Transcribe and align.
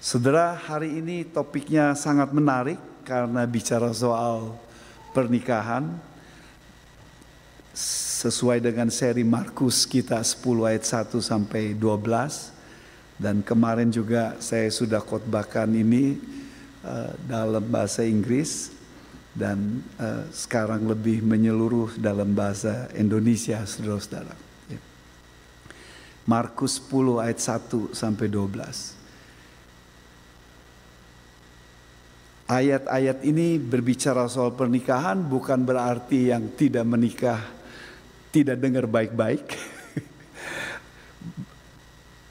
Saudara, 0.00 0.56
hari 0.56 0.96
ini 0.96 1.28
topiknya 1.28 1.92
sangat 1.92 2.32
menarik 2.32 2.80
karena 3.04 3.44
bicara 3.44 3.92
soal 3.92 4.56
pernikahan 5.12 5.92
sesuai 7.76 8.64
dengan 8.64 8.88
seri 8.88 9.28
Markus 9.28 9.84
kita 9.84 10.24
10 10.24 10.40
ayat 10.72 10.88
1 10.88 11.20
sampai 11.20 11.76
12 11.76 13.20
dan 13.20 13.44
kemarin 13.44 13.92
juga 13.92 14.40
saya 14.40 14.72
sudah 14.72 15.04
khotbahkan 15.04 15.68
ini 15.68 16.16
uh, 16.80 17.12
dalam 17.28 17.68
bahasa 17.68 18.00
Inggris 18.00 18.72
dan 19.36 19.84
uh, 20.00 20.24
sekarang 20.32 20.88
lebih 20.88 21.20
menyeluruh 21.20 22.00
dalam 22.00 22.32
bahasa 22.32 22.88
Indonesia 22.96 23.68
saudara-saudara. 23.68 24.32
Ya. 24.72 24.80
Markus 26.24 26.80
10 26.88 27.20
ayat 27.20 27.36
1 27.36 27.92
sampai 27.92 28.32
12. 28.32 28.99
Ayat-ayat 32.50 33.22
ini 33.22 33.62
berbicara 33.62 34.26
soal 34.26 34.50
pernikahan 34.50 35.22
bukan 35.22 35.62
berarti 35.62 36.34
yang 36.34 36.50
tidak 36.58 36.82
menikah 36.82 37.60
tidak 38.30 38.62
dengar 38.62 38.86
baik-baik. 38.86 39.42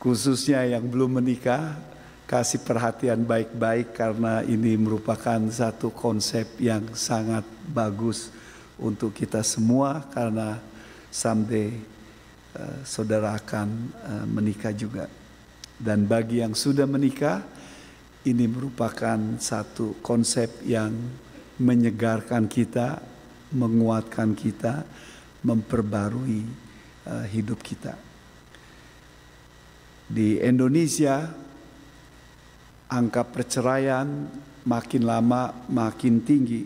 Khususnya 0.04 0.64
yang 0.64 0.88
belum 0.88 1.20
menikah, 1.20 1.76
kasih 2.23 2.64
perhatian 2.64 3.28
baik-baik 3.28 3.92
karena 3.92 4.40
ini 4.48 4.80
merupakan 4.80 5.40
satu 5.52 5.92
konsep 5.92 6.48
yang 6.56 6.88
sangat 6.95 7.44
bagus 7.67 8.31
untuk 8.80 9.12
kita 9.12 9.44
semua 9.44 10.08
karena 10.08 10.56
someday 11.12 11.76
uh, 12.56 12.80
saudara 12.88 13.36
akan 13.36 13.67
uh, 14.08 14.26
menikah 14.28 14.72
juga. 14.72 15.12
Dan 15.80 16.08
bagi 16.08 16.44
yang 16.44 16.56
sudah 16.56 16.88
menikah, 16.88 17.44
ini 18.28 18.46
merupakan 18.52 19.40
satu 19.40 20.04
konsep 20.04 20.64
yang 20.68 20.91
menyegarkan 21.59 22.52
kita, 22.52 23.00
menguatkan 23.56 24.36
kita, 24.36 24.84
memperbarui 25.44 26.44
uh, 27.08 27.26
hidup 27.31 27.64
kita. 27.64 27.95
Di 30.09 30.42
Indonesia, 30.44 31.31
angka 32.92 33.23
perceraian 33.23 34.28
makin 34.66 35.04
lama 35.06 35.54
makin 35.70 36.20
tinggi. 36.20 36.66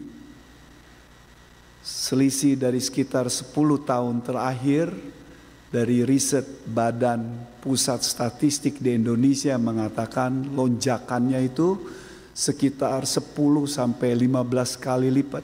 Selisih 1.84 2.56
dari 2.56 2.80
sekitar 2.80 3.28
10 3.28 3.52
tahun 3.84 4.24
terakhir 4.24 4.88
dari 5.74 6.06
riset 6.06 6.70
Badan 6.70 7.50
Pusat 7.58 8.06
Statistik 8.06 8.78
di 8.78 8.94
Indonesia 8.94 9.58
mengatakan 9.58 10.54
lonjakannya 10.54 11.42
itu 11.50 11.82
sekitar 12.30 13.10
10 13.10 13.34
sampai 13.66 14.14
15 14.14 14.78
kali 14.78 15.10
lipat. 15.10 15.42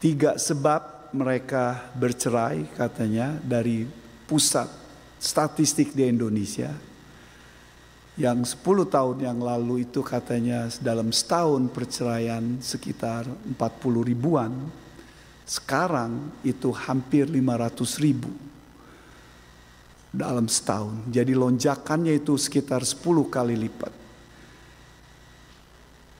Tiga 0.00 0.40
sebab 0.40 1.12
mereka 1.12 1.92
bercerai 1.92 2.64
katanya 2.72 3.36
dari 3.44 3.84
pusat 4.24 4.72
statistik 5.20 5.92
di 5.92 6.08
Indonesia. 6.08 6.72
Yang 8.16 8.56
10 8.56 8.88
tahun 8.88 9.18
yang 9.20 9.38
lalu 9.40 9.84
itu 9.84 10.00
katanya 10.00 10.72
dalam 10.80 11.12
setahun 11.12 11.68
perceraian 11.68 12.56
sekitar 12.64 13.28
40 13.28 13.58
ribuan 14.08 14.52
sekarang 15.44 16.32
itu 16.40 16.72
hampir 16.72 17.28
500 17.28 18.00
ribu 18.00 18.32
dalam 20.08 20.48
setahun. 20.48 21.04
Jadi 21.12 21.36
lonjakannya 21.36 22.16
itu 22.16 22.40
sekitar 22.40 22.80
10 22.80 23.28
kali 23.28 23.58
lipat. 23.58 23.92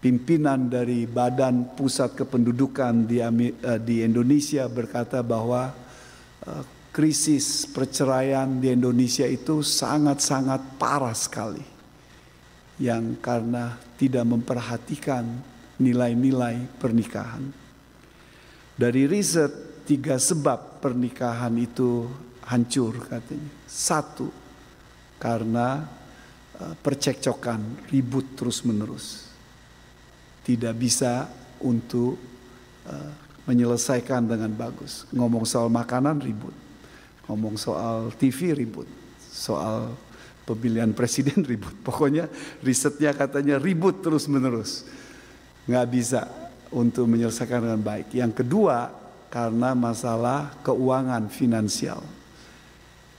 Pimpinan 0.04 0.68
dari 0.68 1.08
Badan 1.08 1.72
Pusat 1.72 2.20
Kependudukan 2.20 3.08
di, 3.08 3.24
eh, 3.24 3.80
di 3.80 4.04
Indonesia 4.04 4.68
berkata 4.68 5.24
bahwa 5.24 5.72
eh, 6.44 6.64
krisis 6.92 7.64
perceraian 7.64 8.60
di 8.60 8.68
Indonesia 8.68 9.24
itu 9.24 9.64
sangat-sangat 9.64 10.76
parah 10.76 11.16
sekali. 11.16 11.64
Yang 12.76 13.16
karena 13.24 13.80
tidak 13.96 14.28
memperhatikan 14.28 15.24
nilai-nilai 15.80 16.68
pernikahan. 16.76 17.63
Dari 18.74 19.06
riset 19.06 19.86
tiga 19.86 20.18
sebab 20.18 20.82
pernikahan 20.82 21.54
itu 21.60 22.10
hancur 22.42 23.06
katanya. 23.06 23.52
Satu, 23.70 24.28
karena 25.22 25.86
uh, 26.58 26.74
percekcokan, 26.82 27.88
ribut 27.88 28.34
terus-menerus. 28.34 29.30
Tidak 30.44 30.74
bisa 30.76 31.30
untuk 31.62 32.18
uh, 32.84 33.12
menyelesaikan 33.48 34.26
dengan 34.28 34.52
bagus. 34.52 35.08
Ngomong 35.14 35.46
soal 35.48 35.70
makanan 35.72 36.20
ribut. 36.20 36.52
Ngomong 37.30 37.56
soal 37.56 38.12
TV 38.18 38.52
ribut. 38.52 38.88
Soal 39.20 39.94
pemilihan 40.44 40.92
presiden 40.92 41.46
ribut. 41.50 41.72
Pokoknya 41.80 42.28
risetnya 42.60 43.16
katanya 43.16 43.56
ribut 43.56 44.04
terus-menerus. 44.04 44.84
Nggak 45.64 45.86
bisa 45.88 46.28
untuk 46.74 47.06
menyelesaikan 47.06 47.62
dengan 47.62 47.80
baik. 47.80 48.10
Yang 48.10 48.42
kedua, 48.42 48.90
karena 49.30 49.72
masalah 49.78 50.58
keuangan 50.66 51.30
finansial. 51.30 52.02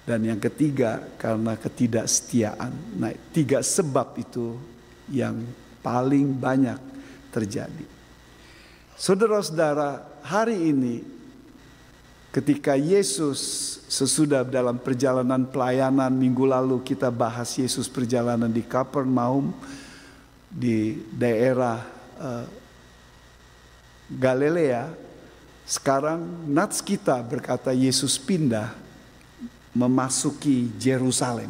Dan 0.05 0.27
yang 0.27 0.37
ketiga, 0.37 1.01
karena 1.17 1.57
ketidaksetiaan. 1.57 2.99
Nah, 2.99 3.15
tiga 3.33 3.63
sebab 3.63 4.13
itu 4.19 4.59
yang 5.09 5.41
paling 5.81 6.35
banyak 6.35 6.77
terjadi. 7.33 7.87
Saudara-saudara, 8.95 10.21
hari 10.23 10.71
ini 10.71 10.95
ketika 12.35 12.75
Yesus 12.75 13.39
sesudah 13.87 14.43
dalam 14.43 14.75
perjalanan 14.75 15.47
pelayanan 15.47 16.11
minggu 16.11 16.43
lalu 16.43 16.83
kita 16.83 17.07
bahas 17.07 17.55
Yesus 17.55 17.87
perjalanan 17.87 18.51
di 18.51 18.59
Kapernaum 18.59 19.55
di 20.47 20.99
daerah 21.15 21.83
uh, 22.19 22.64
Galilea, 24.05 24.93
sekarang 25.65 26.21
nats 26.45 26.77
kita 26.77 27.17
berkata 27.25 27.73
Yesus 27.73 28.21
pindah 28.21 28.69
memasuki 29.73 30.69
Yerusalem. 30.77 31.49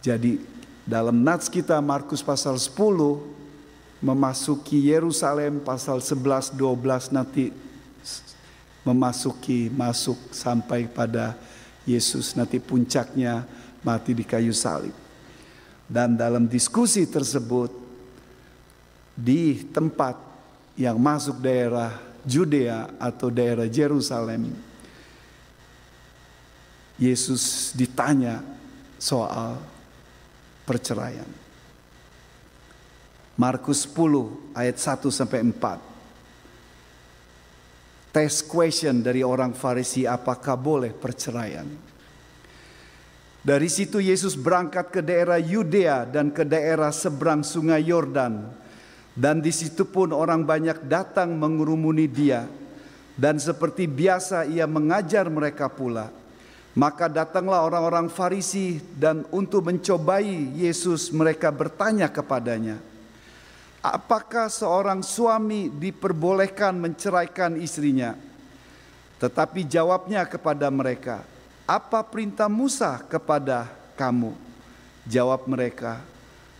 Jadi 0.00 0.40
dalam 0.88 1.20
nats 1.20 1.52
kita 1.52 1.76
Markus 1.84 2.24
pasal 2.24 2.56
10 2.56 2.72
memasuki 4.00 4.88
Yerusalem 4.88 5.60
pasal 5.60 6.00
11 6.00 6.56
12 6.56 7.12
nanti 7.12 7.52
memasuki 8.80 9.68
masuk 9.68 10.16
sampai 10.32 10.88
pada 10.88 11.36
Yesus 11.84 12.32
nanti 12.32 12.56
puncaknya 12.64 13.44
mati 13.84 14.16
di 14.16 14.24
kayu 14.24 14.56
salib. 14.56 14.94
Dan 15.84 16.18
dalam 16.18 16.48
diskusi 16.48 17.04
tersebut 17.06 17.70
di 19.14 19.68
tempat 19.70 20.25
yang 20.76 21.00
masuk 21.00 21.40
daerah 21.40 21.96
Judea 22.22 22.92
atau 23.00 23.32
daerah 23.32 23.64
Jerusalem, 23.64 24.52
Yesus 27.00 27.72
ditanya 27.72 28.44
soal 29.00 29.56
perceraian. 30.68 31.46
Markus 33.36 33.84
10 33.84 34.56
ayat 34.56 34.80
1 34.80 35.12
sampai 35.12 35.44
4. 35.44 38.16
Test 38.16 38.48
question 38.48 39.04
dari 39.04 39.20
orang 39.20 39.52
Farisi 39.52 40.08
apakah 40.08 40.56
boleh 40.56 40.96
perceraian? 40.96 41.68
Dari 43.46 43.68
situ 43.68 44.00
Yesus 44.00 44.34
berangkat 44.34 44.88
ke 44.88 45.04
daerah 45.04 45.36
Yudea 45.36 46.08
dan 46.08 46.32
ke 46.32 46.48
daerah 46.48 46.88
seberang 46.90 47.44
sungai 47.44 47.84
Yordan 47.84 48.48
dan 49.16 49.40
di 49.40 49.48
situ 49.48 49.88
pun 49.88 50.12
orang 50.12 50.44
banyak 50.44 50.84
datang 50.84 51.32
mengurumuni 51.32 52.04
dia. 52.04 52.44
Dan 53.16 53.40
seperti 53.40 53.88
biasa 53.88 54.44
ia 54.44 54.68
mengajar 54.68 55.24
mereka 55.32 55.72
pula. 55.72 56.12
Maka 56.76 57.08
datanglah 57.08 57.64
orang-orang 57.64 58.12
Farisi 58.12 58.76
dan 58.92 59.24
untuk 59.32 59.72
mencobai 59.72 60.52
Yesus 60.60 61.08
mereka 61.08 61.48
bertanya 61.48 62.12
kepadanya. 62.12 62.76
Apakah 63.80 64.52
seorang 64.52 65.00
suami 65.00 65.72
diperbolehkan 65.72 66.76
menceraikan 66.76 67.56
istrinya? 67.56 68.12
Tetapi 69.16 69.64
jawabnya 69.64 70.28
kepada 70.28 70.68
mereka, 70.68 71.24
apa 71.64 72.04
perintah 72.04 72.52
Musa 72.52 73.00
kepada 73.08 73.72
kamu? 73.96 74.36
Jawab 75.08 75.48
mereka, 75.48 76.04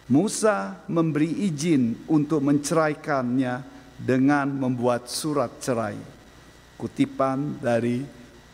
Musa 0.06 0.86
memberi 0.86 1.50
izin 1.50 2.06
untuk 2.06 2.38
menceraikannya 2.46 3.54
dengan 3.98 4.46
membuat 4.46 5.10
surat 5.10 5.58
cerai. 5.58 5.98
Kutipan 6.78 7.58
dari 7.58 8.04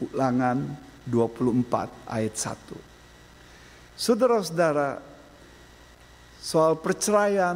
Ulangan 0.00 0.58
24 1.04 2.08
ayat 2.08 2.34
1. 2.34 3.98
Saudara-saudara, 3.98 5.12
Soal 6.42 6.74
perceraian 6.74 7.54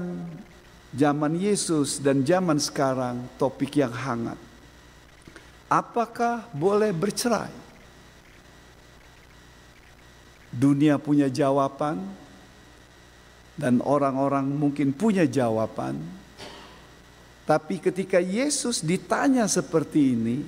zaman 0.95 1.35
Yesus 1.35 1.99
dan 1.99 2.23
zaman 2.23 2.63
sekarang 2.63 3.19
topik 3.35 3.83
yang 3.83 3.91
hangat. 3.91 4.39
Apakah 5.67 6.47
boleh 6.55 6.95
bercerai? 6.95 7.51
Dunia 10.55 11.03
punya 11.03 11.27
jawaban 11.27 11.99
dan 13.57 13.81
orang-orang 13.81 14.45
mungkin 14.53 14.93
punya 14.93 15.25
jawaban. 15.25 15.97
Tapi 17.49 17.81
ketika 17.81 18.21
Yesus 18.21 18.85
ditanya 18.85 19.49
seperti 19.49 20.13
ini, 20.13 20.45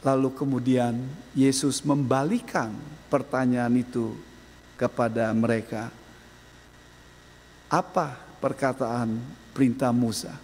lalu 0.00 0.32
kemudian 0.32 0.96
Yesus 1.36 1.84
membalikan 1.84 2.72
pertanyaan 3.12 3.76
itu 3.76 4.16
kepada 4.80 5.28
mereka. 5.36 5.92
Apa 7.68 8.16
perkataan 8.40 9.18
perintah 9.52 9.90
Musa? 9.90 10.36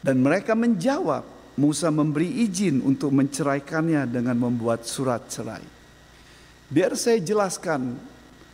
Dan 0.00 0.24
mereka 0.24 0.56
menjawab, 0.56 1.24
Musa 1.60 1.92
memberi 1.92 2.40
izin 2.48 2.80
untuk 2.80 3.12
menceraikannya 3.12 4.08
dengan 4.08 4.32
membuat 4.32 4.88
surat 4.88 5.28
cerai. 5.28 5.60
Biar 6.72 6.96
saya 6.96 7.20
jelaskan 7.20 8.00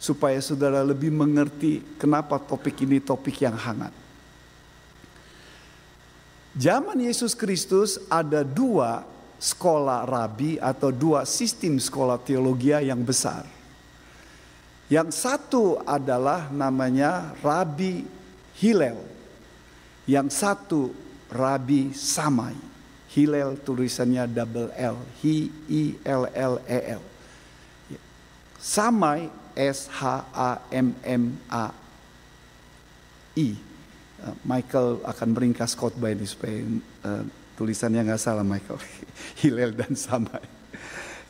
supaya 0.06 0.38
saudara 0.38 0.86
lebih 0.86 1.10
mengerti 1.10 1.82
kenapa 1.98 2.38
topik 2.38 2.86
ini 2.86 3.02
topik 3.02 3.42
yang 3.42 3.58
hangat. 3.58 3.90
Zaman 6.54 7.02
Yesus 7.02 7.34
Kristus 7.34 7.98
ada 8.06 8.46
dua 8.46 9.02
sekolah 9.36 10.06
rabi 10.06 10.56
atau 10.62 10.94
dua 10.94 11.26
sistem 11.26 11.76
sekolah 11.82 12.22
teologi 12.22 12.70
yang 12.70 13.02
besar. 13.02 13.44
Yang 14.86 15.18
satu 15.18 15.82
adalah 15.82 16.46
namanya 16.54 17.34
Rabi 17.42 18.06
Hillel. 18.62 19.02
Yang 20.06 20.28
satu 20.30 20.80
Rabi 21.26 21.90
Samai. 21.90 22.54
Hillel 23.10 23.58
tulisannya 23.66 24.30
double 24.30 24.70
L, 24.76 24.96
H 25.18 25.24
I 25.66 25.82
L 26.06 26.30
L 26.30 26.54
E 26.68 26.80
L. 26.94 27.02
Samai 28.60 29.26
S 29.56 29.88
H 29.88 30.28
A 30.36 30.60
M 30.68 30.92
M 31.00 31.40
A 31.48 31.72
I. 33.34 33.48
Eh, 33.56 34.34
Michael 34.44 35.00
akan 35.02 35.28
meringkas 35.32 35.72
khotbah 35.72 36.12
ini 36.12 36.28
supaya 36.28 36.60
uh, 37.04 37.24
tulisannya 37.56 38.04
nggak 38.04 38.20
salah 38.20 38.44
Michael. 38.44 38.76
Hilel 39.40 39.72
dan 39.72 39.96
Samai. 39.96 40.44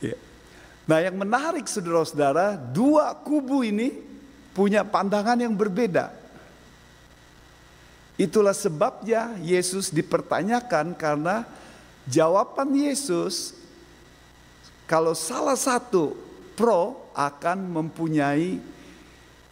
ya. 0.03 0.15
Nah 0.87 0.99
yang 0.99 1.15
menarik 1.15 1.67
saudara-saudara, 1.67 2.59
dua 2.59 3.15
kubu 3.15 3.63
ini 3.63 3.95
punya 4.51 4.83
pandangan 4.83 5.39
yang 5.39 5.55
berbeda. 5.55 6.11
Itulah 8.17 8.55
sebabnya 8.57 9.37
Yesus 9.45 9.93
dipertanyakan 9.93 10.97
karena 10.97 11.45
jawaban 12.09 12.73
Yesus 12.73 13.53
kalau 14.89 15.13
salah 15.13 15.53
satu 15.53 16.17
pro 16.57 17.13
akan 17.13 17.69
mempunyai 17.69 18.57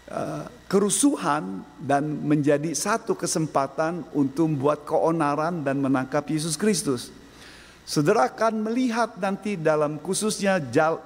uh, 0.10 0.50
kerusuhan 0.66 1.62
dan 1.78 2.26
menjadi 2.26 2.74
satu 2.74 3.14
kesempatan 3.14 4.02
untuk 4.18 4.50
membuat 4.50 4.82
keonaran 4.90 5.62
dan 5.62 5.78
menangkap 5.78 6.26
Yesus 6.26 6.58
Kristus. 6.58 7.14
Saudara 7.86 8.34
akan 8.34 8.66
melihat 8.66 9.14
nanti 9.22 9.54
dalam 9.54 10.02
khususnya 10.02 10.58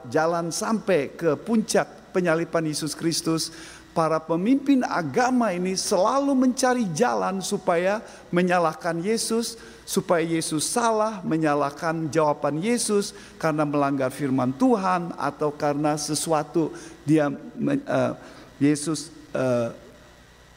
jalan 0.07 0.47
sampai 0.47 1.11
ke 1.11 1.35
puncak 1.35 2.15
penyalipan 2.15 2.63
Yesus 2.63 2.95
Kristus, 2.95 3.51
para 3.93 4.21
pemimpin 4.21 4.85
agama 4.85 5.49
ini 5.51 5.73
selalu 5.73 6.31
mencari 6.37 6.85
jalan 6.93 7.41
supaya 7.41 7.99
menyalahkan 8.29 9.01
Yesus, 9.01 9.57
supaya 9.83 10.21
Yesus 10.21 10.69
salah, 10.69 11.19
menyalahkan 11.25 12.07
jawaban 12.13 12.61
Yesus 12.61 13.17
karena 13.41 13.65
melanggar 13.65 14.13
firman 14.13 14.53
Tuhan 14.53 15.11
atau 15.17 15.49
karena 15.49 15.97
sesuatu 15.97 16.69
dia 17.03 17.33
uh, 17.33 18.13
Yesus 18.61 19.09
uh, 19.33 19.73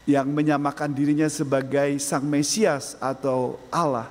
yang 0.05 0.27
menyamakan 0.29 0.91
dirinya 0.91 1.31
sebagai 1.31 1.95
Sang 2.03 2.27
Mesias 2.27 2.99
atau 2.99 3.57
Allah. 3.71 4.11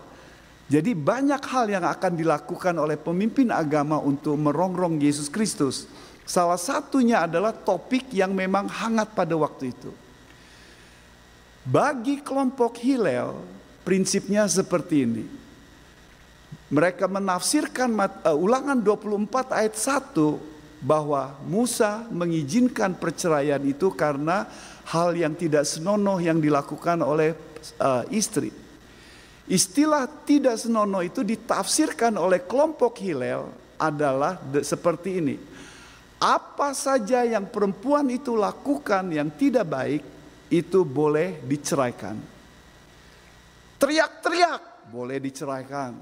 Jadi 0.71 0.95
banyak 0.95 1.43
hal 1.51 1.67
yang 1.67 1.83
akan 1.83 2.15
dilakukan 2.15 2.71
oleh 2.79 2.95
pemimpin 2.95 3.51
agama 3.51 3.99
untuk 3.99 4.39
merongrong 4.39 5.03
Yesus 5.03 5.27
Kristus. 5.27 5.83
Salah 6.25 6.59
satunya 6.59 7.25
adalah 7.25 7.51
topik 7.51 8.13
yang 8.13 8.31
memang 8.31 8.69
hangat 8.69 9.11
pada 9.11 9.35
waktu 9.35 9.73
itu. 9.73 9.91
Bagi 11.61 12.25
kelompok 12.25 12.77
Hillel, 12.81 13.37
prinsipnya 13.85 14.49
seperti 14.49 15.05
ini. 15.05 15.25
Mereka 16.71 17.05
menafsirkan 17.05 17.91
uh, 17.93 18.33
ulangan 18.33 18.79
24 18.79 19.59
ayat 19.59 19.75
1 19.75 20.81
bahwa 20.81 21.37
Musa 21.45 22.07
mengizinkan 22.09 22.97
perceraian 22.97 23.61
itu 23.61 23.93
karena 23.93 24.49
hal 24.89 25.13
yang 25.13 25.37
tidak 25.37 25.67
senonoh 25.67 26.17
yang 26.17 26.41
dilakukan 26.41 27.03
oleh 27.05 27.37
uh, 27.77 28.01
istri. 28.09 28.49
Istilah 29.45 30.07
tidak 30.25 30.57
senonoh 30.57 31.03
itu 31.05 31.21
ditafsirkan 31.21 32.15
oleh 32.17 32.41
kelompok 32.41 32.97
Hilel 32.97 33.45
adalah 33.77 34.39
seperti 34.63 35.19
ini. 35.21 35.35
Apa 36.21 36.77
saja 36.77 37.25
yang 37.25 37.49
perempuan 37.49 38.05
itu 38.13 38.37
lakukan 38.37 39.09
yang 39.09 39.33
tidak 39.33 39.65
baik 39.65 40.01
itu 40.53 40.85
boleh 40.85 41.41
diceraikan. 41.41 42.13
Teriak-teriak 43.81 44.93
boleh 44.93 45.17
diceraikan. 45.17 45.97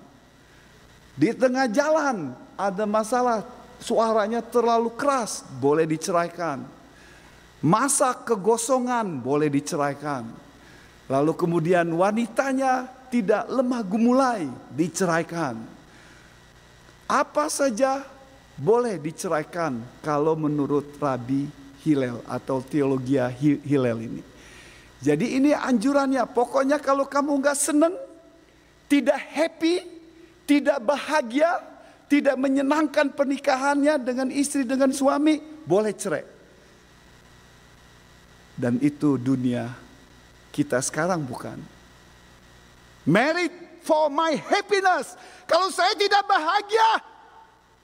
Di 1.15 1.31
tengah 1.31 1.71
jalan 1.71 2.35
ada 2.59 2.83
masalah 2.83 3.47
suaranya 3.79 4.43
terlalu 4.43 4.91
keras, 4.99 5.47
boleh 5.63 5.87
diceraikan. 5.87 6.67
Masa 7.63 8.11
kegosongan 8.11 9.23
boleh 9.23 9.47
diceraikan. 9.47 10.27
Lalu 11.07 11.31
kemudian 11.39 11.87
wanitanya 11.95 12.91
tidak 13.07 13.47
lemah 13.47 13.83
gumulai, 13.87 14.51
diceraikan. 14.75 15.55
Apa 17.07 17.47
saja 17.47 18.03
boleh 18.59 18.99
diceraikan 18.99 19.79
kalau 20.03 20.35
menurut 20.35 20.99
Rabi 20.99 21.47
Hillel 21.87 22.19
atau 22.27 22.59
teologi 22.59 23.15
Hillel 23.63 23.99
ini. 24.03 24.21
Jadi 24.99 25.39
ini 25.39 25.55
anjurannya, 25.55 26.27
pokoknya 26.27 26.75
kalau 26.83 27.07
kamu 27.07 27.39
nggak 27.39 27.55
seneng, 27.55 27.95
tidak 28.91 29.15
happy, 29.15 29.79
tidak 30.43 30.83
bahagia, 30.83 31.63
tidak 32.11 32.35
menyenangkan 32.35 33.15
pernikahannya 33.15 33.95
dengan 34.03 34.27
istri 34.27 34.67
dengan 34.67 34.91
suami, 34.91 35.39
boleh 35.63 35.95
cerai. 35.95 36.27
Dan 38.59 38.75
itu 38.83 39.15
dunia 39.15 39.71
kita 40.51 40.83
sekarang 40.83 41.23
bukan. 41.23 41.63
Married 43.07 43.55
for 43.87 44.11
my 44.11 44.35
happiness. 44.35 45.15
Kalau 45.47 45.71
saya 45.71 45.95
tidak 45.95 46.27
bahagia, 46.27 46.99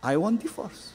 I 0.06 0.14
want 0.22 0.38
divorce. 0.38 0.94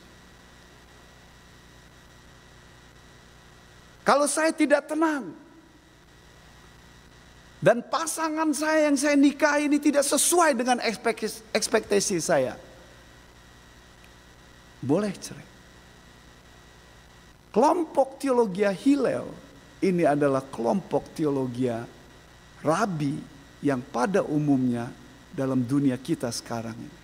Kalau 4.06 4.30
saya 4.30 4.54
tidak 4.54 4.86
tenang, 4.86 5.34
dan 7.60 7.84
pasangan 7.84 8.48
saya 8.56 8.88
yang 8.88 8.96
saya 8.96 9.18
nikahi 9.18 9.68
ini 9.68 9.76
tidak 9.76 10.06
sesuai 10.06 10.56
dengan 10.56 10.78
ekspektasi 11.52 12.16
saya, 12.22 12.54
boleh 14.80 15.12
cerai. 15.12 15.48
Kelompok 17.50 18.22
teologi 18.22 18.62
Hillel 18.62 19.26
ini 19.82 20.06
adalah 20.06 20.46
kelompok 20.46 21.10
teologi 21.18 21.66
rabi 22.62 23.18
yang 23.60 23.82
pada 23.82 24.22
umumnya 24.22 24.86
dalam 25.34 25.66
dunia 25.66 25.98
kita 25.98 26.30
sekarang 26.30 26.78
ini. 26.78 26.99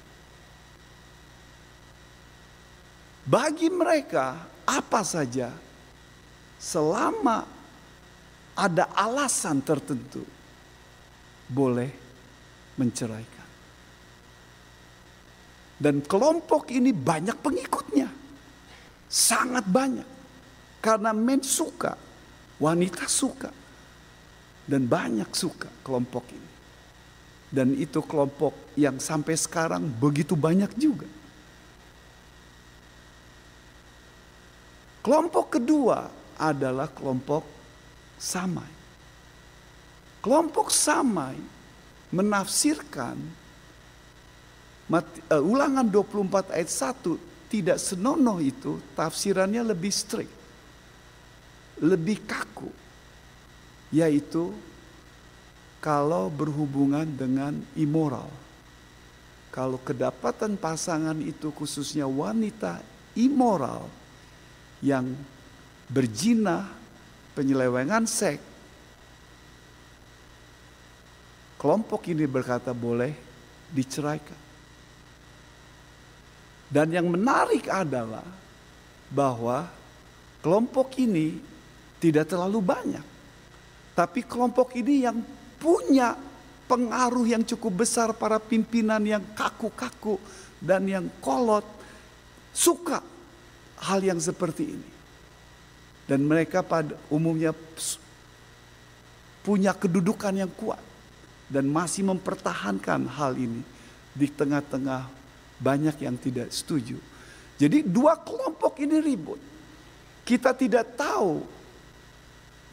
Bagi 3.26 3.66
mereka 3.66 4.38
apa 4.62 5.02
saja 5.02 5.50
selama 6.62 7.42
ada 8.54 8.86
alasan 8.94 9.58
tertentu 9.66 10.22
boleh 11.50 11.90
menceraikan. 12.78 13.48
Dan 15.76 16.00
kelompok 16.06 16.72
ini 16.72 16.94
banyak 16.94 17.36
pengikutnya. 17.36 18.08
Sangat 19.10 19.68
banyak. 19.68 20.08
Karena 20.80 21.12
men 21.12 21.44
suka, 21.44 21.98
wanita 22.56 23.04
suka. 23.10 23.52
Dan 24.66 24.88
banyak 24.88 25.28
suka 25.36 25.68
kelompok 25.84 26.24
ini. 26.32 26.50
Dan 27.52 27.76
itu 27.76 28.02
kelompok 28.02 28.74
yang 28.74 28.96
sampai 28.98 29.36
sekarang 29.36 29.84
begitu 29.86 30.34
banyak 30.34 30.72
juga. 30.80 31.06
Kelompok 35.06 35.54
kedua 35.54 36.10
adalah 36.34 36.90
kelompok 36.90 37.46
Samai. 38.18 38.66
Kelompok 40.18 40.74
Samai 40.74 41.38
menafsirkan 42.10 43.14
uh, 44.90 45.42
ulangan 45.46 45.86
24 45.86 46.50
ayat 46.50 46.70
1 47.06 47.46
tidak 47.46 47.78
senonoh 47.78 48.42
itu 48.42 48.82
tafsirannya 48.98 49.62
lebih 49.62 49.94
strict. 49.94 50.34
Lebih 51.78 52.26
kaku. 52.26 52.74
Yaitu 53.94 54.50
kalau 55.78 56.26
berhubungan 56.34 57.06
dengan 57.06 57.54
immoral. 57.78 58.26
Kalau 59.54 59.78
kedapatan 59.78 60.58
pasangan 60.58 61.14
itu 61.22 61.54
khususnya 61.54 62.10
wanita 62.10 62.82
immoral 63.14 63.86
yang 64.86 65.10
berzina, 65.90 66.70
penyelewengan 67.34 68.06
seks, 68.06 68.42
kelompok 71.58 72.06
ini 72.06 72.22
berkata 72.30 72.70
boleh 72.70 73.10
diceraikan. 73.74 74.46
Dan 76.70 76.94
yang 76.94 77.10
menarik 77.10 77.66
adalah 77.66 78.26
bahwa 79.10 79.66
kelompok 80.42 80.94
ini 81.02 81.38
tidak 81.98 82.30
terlalu 82.30 82.62
banyak. 82.62 83.06
Tapi 83.94 84.22
kelompok 84.26 84.74
ini 84.78 85.06
yang 85.06 85.18
punya 85.56 86.14
pengaruh 86.66 87.26
yang 87.26 87.46
cukup 87.46 87.86
besar 87.86 88.10
para 88.12 88.42
pimpinan 88.42 89.00
yang 89.06 89.22
kaku-kaku 89.34 90.18
dan 90.58 90.84
yang 90.90 91.06
kolot 91.22 91.64
suka 92.50 93.15
hal 93.80 94.00
yang 94.00 94.20
seperti 94.20 94.76
ini. 94.76 94.90
Dan 96.06 96.22
mereka 96.22 96.62
pada 96.62 96.94
umumnya 97.10 97.50
punya 99.42 99.74
kedudukan 99.74 100.34
yang 100.34 100.52
kuat 100.54 100.82
dan 101.50 101.66
masih 101.66 102.06
mempertahankan 102.06 103.06
hal 103.10 103.34
ini 103.34 103.62
di 104.14 104.26
tengah-tengah 104.30 105.06
banyak 105.58 105.96
yang 106.02 106.14
tidak 106.18 106.50
setuju. 106.50 106.98
Jadi 107.56 107.82
dua 107.86 108.18
kelompok 108.20 108.78
ini 108.82 108.98
ribut. 109.00 109.40
Kita 110.26 110.50
tidak 110.52 110.98
tahu 110.98 111.42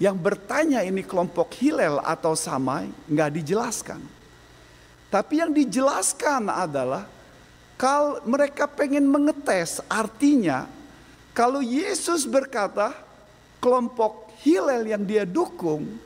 yang 0.01 0.17
bertanya 0.17 0.81
ini 0.81 1.05
kelompok 1.05 1.53
Hilel 1.57 2.01
atau 2.01 2.33
Samai 2.33 2.89
nggak 3.05 3.31
dijelaskan. 3.39 4.01
Tapi 5.13 5.33
yang 5.37 5.53
dijelaskan 5.53 6.49
adalah 6.49 7.05
kalau 7.77 8.17
mereka 8.25 8.65
pengen 8.65 9.05
mengetes 9.05 9.77
artinya 9.85 10.65
kalau 11.33 11.65
Yesus 11.65 12.29
berkata 12.29 12.93
kelompok 13.57 14.29
Hilel 14.45 14.85
yang 14.93 15.01
dia 15.01 15.25
dukung 15.25 15.97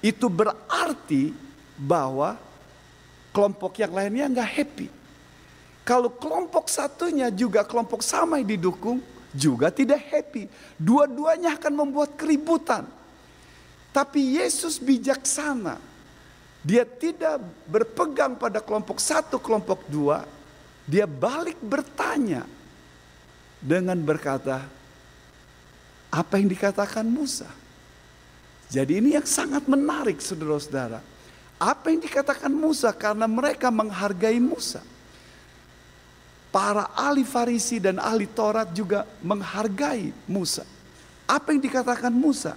itu 0.00 0.26
berarti 0.32 1.36
bahwa 1.76 2.40
kelompok 3.28 3.76
yang 3.76 3.92
lainnya 3.92 4.26
nggak 4.32 4.50
happy. 4.56 4.88
Kalau 5.84 6.08
kelompok 6.16 6.68
satunya 6.72 7.28
juga 7.28 7.64
kelompok 7.64 8.00
Samai 8.00 8.44
didukung, 8.44 9.04
juga 9.36 9.68
tidak 9.68 10.00
happy. 10.08 10.48
Dua-duanya 10.80 11.60
akan 11.60 11.72
membuat 11.84 12.16
keributan. 12.16 12.88
Tapi 13.92 14.40
Yesus 14.40 14.80
bijaksana. 14.80 15.80
Dia 16.64 16.84
tidak 16.84 17.40
berpegang 17.68 18.36
pada 18.36 18.60
kelompok 18.60 19.00
satu, 19.00 19.40
kelompok 19.40 19.84
dua. 19.88 20.24
Dia 20.84 21.08
balik 21.08 21.56
bertanya 21.60 22.44
dengan 23.58 23.98
berkata, 23.98 24.64
apa 26.08 26.34
yang 26.40 26.48
dikatakan 26.48 27.04
Musa? 27.04 27.50
Jadi 28.68 29.00
ini 29.00 29.16
yang 29.16 29.24
sangat 29.24 29.64
menarik 29.64 30.20
saudara-saudara. 30.20 31.00
Apa 31.58 31.90
yang 31.90 31.98
dikatakan 31.98 32.52
Musa 32.52 32.94
karena 32.94 33.26
mereka 33.26 33.72
menghargai 33.72 34.38
Musa 34.38 34.84
para 36.48 36.88
ahli 36.96 37.24
Farisi 37.24 37.78
dan 37.78 38.00
ahli 38.00 38.24
Taurat 38.28 38.68
juga 38.72 39.04
menghargai 39.20 40.12
Musa. 40.28 40.64
Apa 41.28 41.52
yang 41.52 41.60
dikatakan 41.60 42.12
Musa? 42.12 42.56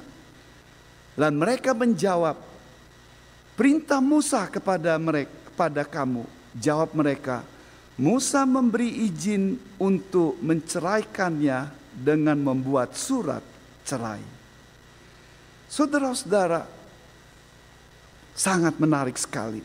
Dan 1.12 1.36
mereka 1.36 1.76
menjawab, 1.76 2.40
perintah 3.60 4.00
Musa 4.00 4.48
kepada 4.48 4.96
mereka, 4.96 5.34
kepada 5.52 5.82
kamu. 5.84 6.24
Jawab 6.56 6.96
mereka, 6.96 7.44
Musa 8.02 8.50
memberi 8.50 9.06
izin 9.06 9.78
untuk 9.78 10.42
menceraikannya 10.42 11.70
dengan 11.94 12.42
membuat 12.42 12.98
surat 12.98 13.46
cerai. 13.86 14.26
Saudara-saudara, 15.70 16.66
sangat 18.34 18.74
menarik 18.82 19.22
sekali 19.22 19.62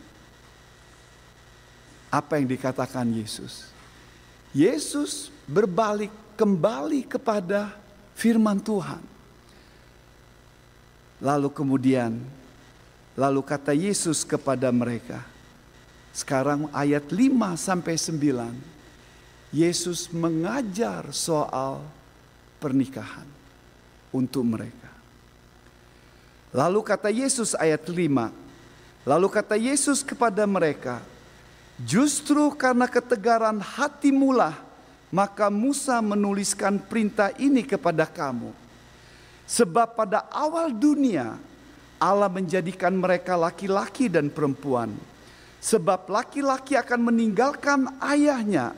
apa 2.12 2.36
yang 2.36 2.44
dikatakan 2.44 3.08
Yesus. 3.08 3.72
Yesus 4.52 5.32
berbalik 5.48 6.12
kembali 6.36 7.08
kepada 7.08 7.72
firman 8.12 8.60
Tuhan. 8.60 9.00
Lalu 11.24 11.48
kemudian, 11.56 12.20
lalu 13.16 13.40
kata 13.40 13.72
Yesus 13.72 14.28
kepada 14.28 14.68
mereka, 14.68 15.24
sekarang 16.16 16.72
ayat 16.72 17.12
5 17.12 17.60
sampai 17.60 18.00
9, 18.00 19.52
Yesus 19.52 20.08
mengajar 20.08 21.12
soal 21.12 21.84
pernikahan 22.56 23.28
untuk 24.08 24.40
mereka. 24.48 24.88
Lalu 26.56 26.80
kata 26.80 27.12
Yesus 27.12 27.52
ayat 27.52 27.84
5, 27.84 28.32
lalu 29.04 29.28
kata 29.28 29.60
Yesus 29.60 30.00
kepada 30.00 30.48
mereka, 30.48 31.04
Justru 31.76 32.56
karena 32.56 32.88
ketegaran 32.88 33.60
hati 33.60 34.08
mula, 34.08 34.56
maka 35.12 35.52
Musa 35.52 36.00
menuliskan 36.00 36.80
perintah 36.80 37.28
ini 37.36 37.60
kepada 37.60 38.08
kamu. 38.08 38.48
Sebab 39.44 39.92
pada 39.92 40.24
awal 40.32 40.72
dunia 40.72 41.36
Allah 42.00 42.32
menjadikan 42.32 42.96
mereka 42.96 43.36
laki-laki 43.36 44.08
dan 44.08 44.32
perempuan. 44.32 44.96
Sebab 45.66 46.06
laki-laki 46.06 46.78
akan 46.78 47.10
meninggalkan 47.10 47.90
ayahnya 47.98 48.70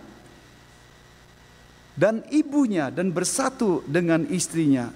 dan 1.92 2.25
ibunya 2.33 2.88
dan 2.88 3.12
bersatu 3.12 3.85
dengan 3.85 4.25
istrinya 4.33 4.88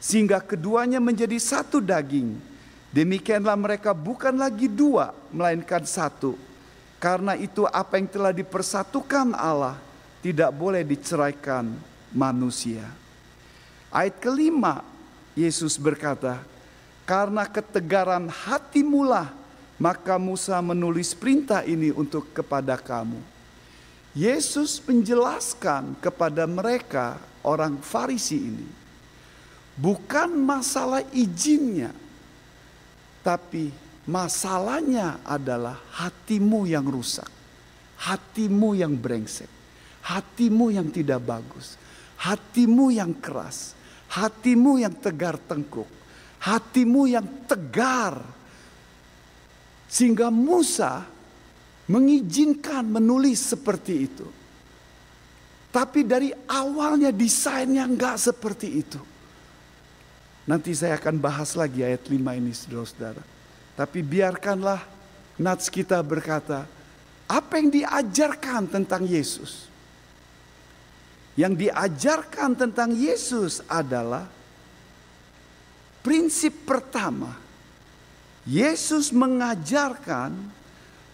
sehingga 0.00 0.40
keduanya 0.40 1.04
menjadi 1.04 1.36
satu 1.36 1.84
daging. 1.84 2.38
Demikianlah 2.94 3.58
mereka 3.58 3.90
bukan 3.90 4.38
lagi 4.38 4.70
dua 4.70 5.12
melainkan 5.34 5.84
satu. 5.84 6.38
Karena 6.96 7.36
itu 7.36 7.68
apa 7.68 8.00
yang 8.00 8.08
telah 8.08 8.32
dipersatukan 8.32 9.36
Allah 9.36 9.76
tidak 10.24 10.48
boleh 10.56 10.80
diceraikan 10.80 11.68
manusia. 12.14 12.88
Ayat 13.92 14.16
kelima 14.22 14.80
Yesus 15.36 15.76
berkata, 15.76 16.40
karena 17.04 17.44
ketegaran 17.44 18.30
hati 18.32 18.80
mula 18.80 19.28
maka 19.80 20.20
Musa 20.20 20.58
menulis 20.62 21.12
perintah 21.12 21.66
ini 21.66 21.90
untuk 21.90 22.30
kepada 22.30 22.78
kamu. 22.78 23.18
Yesus 24.14 24.78
menjelaskan 24.86 25.98
kepada 25.98 26.46
mereka 26.46 27.18
orang 27.42 27.82
Farisi 27.82 28.38
ini 28.38 28.68
bukan 29.74 30.30
masalah 30.38 31.02
izinnya 31.10 31.90
tapi 33.26 33.84
Masalahnya 34.04 35.24
adalah 35.24 35.80
hatimu 35.96 36.68
yang 36.68 36.84
rusak, 36.84 37.28
hatimu 38.04 38.76
yang 38.76 38.92
brengsek, 38.92 39.48
hatimu 40.04 40.68
yang 40.68 40.92
tidak 40.92 41.24
bagus, 41.24 41.80
hatimu 42.20 42.92
yang 42.92 43.16
keras, 43.16 43.72
hatimu 44.12 44.76
yang 44.76 44.92
tegar 44.92 45.40
tengkuk, 45.40 45.88
hatimu 46.36 47.08
yang 47.08 47.24
tegar. 47.48 48.20
Sehingga 49.94 50.26
Musa 50.26 51.06
mengizinkan 51.86 52.82
menulis 52.82 53.54
seperti 53.54 53.94
itu. 54.10 54.26
Tapi 55.70 56.02
dari 56.02 56.34
awalnya 56.50 57.14
desainnya 57.14 57.86
enggak 57.86 58.18
seperti 58.18 58.68
itu. 58.82 58.98
Nanti 60.50 60.74
saya 60.74 60.98
akan 60.98 61.22
bahas 61.22 61.54
lagi 61.54 61.86
ayat 61.86 62.10
5 62.10 62.18
ini 62.18 62.50
saudara-saudara. 62.50 63.22
Tapi 63.78 63.98
biarkanlah 64.02 64.82
nats 65.38 65.70
kita 65.70 66.02
berkata, 66.02 66.66
apa 67.30 67.52
yang 67.58 67.70
diajarkan 67.70 68.70
tentang 68.70 69.06
Yesus? 69.06 69.70
Yang 71.38 71.70
diajarkan 71.70 72.54
tentang 72.54 72.94
Yesus 72.94 73.62
adalah 73.66 74.26
prinsip 76.02 76.66
pertama. 76.66 77.43
Yesus 78.44 79.08
mengajarkan 79.08 80.36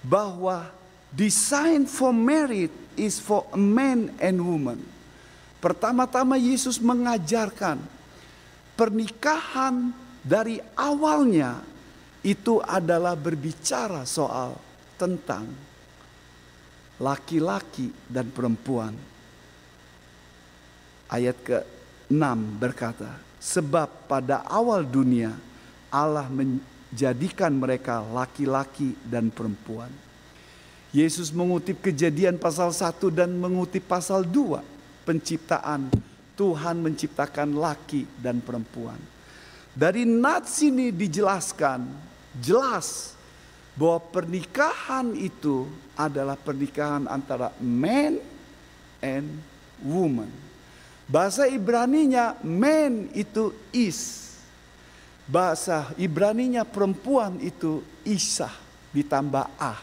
bahwa 0.03 0.67
design 1.15 1.87
for 1.87 2.11
marriage 2.11 2.75
is 2.99 3.23
for 3.23 3.47
a 3.55 3.61
man 3.61 4.11
and 4.19 4.43
woman. 4.43 4.83
Pertama-tama 5.63 6.35
Yesus 6.41 6.83
mengajarkan 6.83 7.79
pernikahan 8.75 9.95
dari 10.25 10.59
awalnya 10.75 11.63
itu 12.21 12.59
adalah 12.65 13.15
berbicara 13.15 14.05
soal 14.05 14.57
tentang 14.97 15.49
laki-laki 17.01 17.89
dan 18.09 18.29
perempuan. 18.29 18.93
Ayat 21.09 21.37
ke-6 21.45 22.25
berkata, 22.61 23.11
Sebab 23.41 24.05
pada 24.05 24.45
awal 24.45 24.85
dunia 24.85 25.33
Allah 25.89 26.29
menjadikan 26.91 27.55
mereka 27.55 28.03
laki-laki 28.03 28.99
dan 29.07 29.31
perempuan. 29.31 29.91
Yesus 30.91 31.31
mengutip 31.31 31.79
kejadian 31.79 32.35
pasal 32.35 32.75
1 32.75 32.99
dan 33.15 33.31
mengutip 33.31 33.87
pasal 33.87 34.27
2. 34.27 35.07
Penciptaan 35.07 35.87
Tuhan 36.35 36.83
menciptakan 36.83 37.55
laki 37.55 38.11
dan 38.19 38.43
perempuan. 38.43 38.99
Dari 39.71 40.03
nats 40.03 40.67
ini 40.67 40.91
dijelaskan 40.91 41.87
jelas 42.43 43.15
bahwa 43.79 44.03
pernikahan 44.11 45.15
itu 45.15 45.71
adalah 45.95 46.35
pernikahan 46.35 47.07
antara 47.07 47.55
man 47.63 48.19
and 48.99 49.31
woman. 49.79 50.33
Bahasa 51.07 51.47
Ibraninya 51.47 52.35
man 52.43 53.07
itu 53.15 53.55
is. 53.71 54.30
Bahasa 55.31 55.95
Ibraninya 55.95 56.67
perempuan 56.67 57.39
itu 57.39 57.87
isah 58.03 58.51
ditambah 58.91 59.47
ah. 59.63 59.79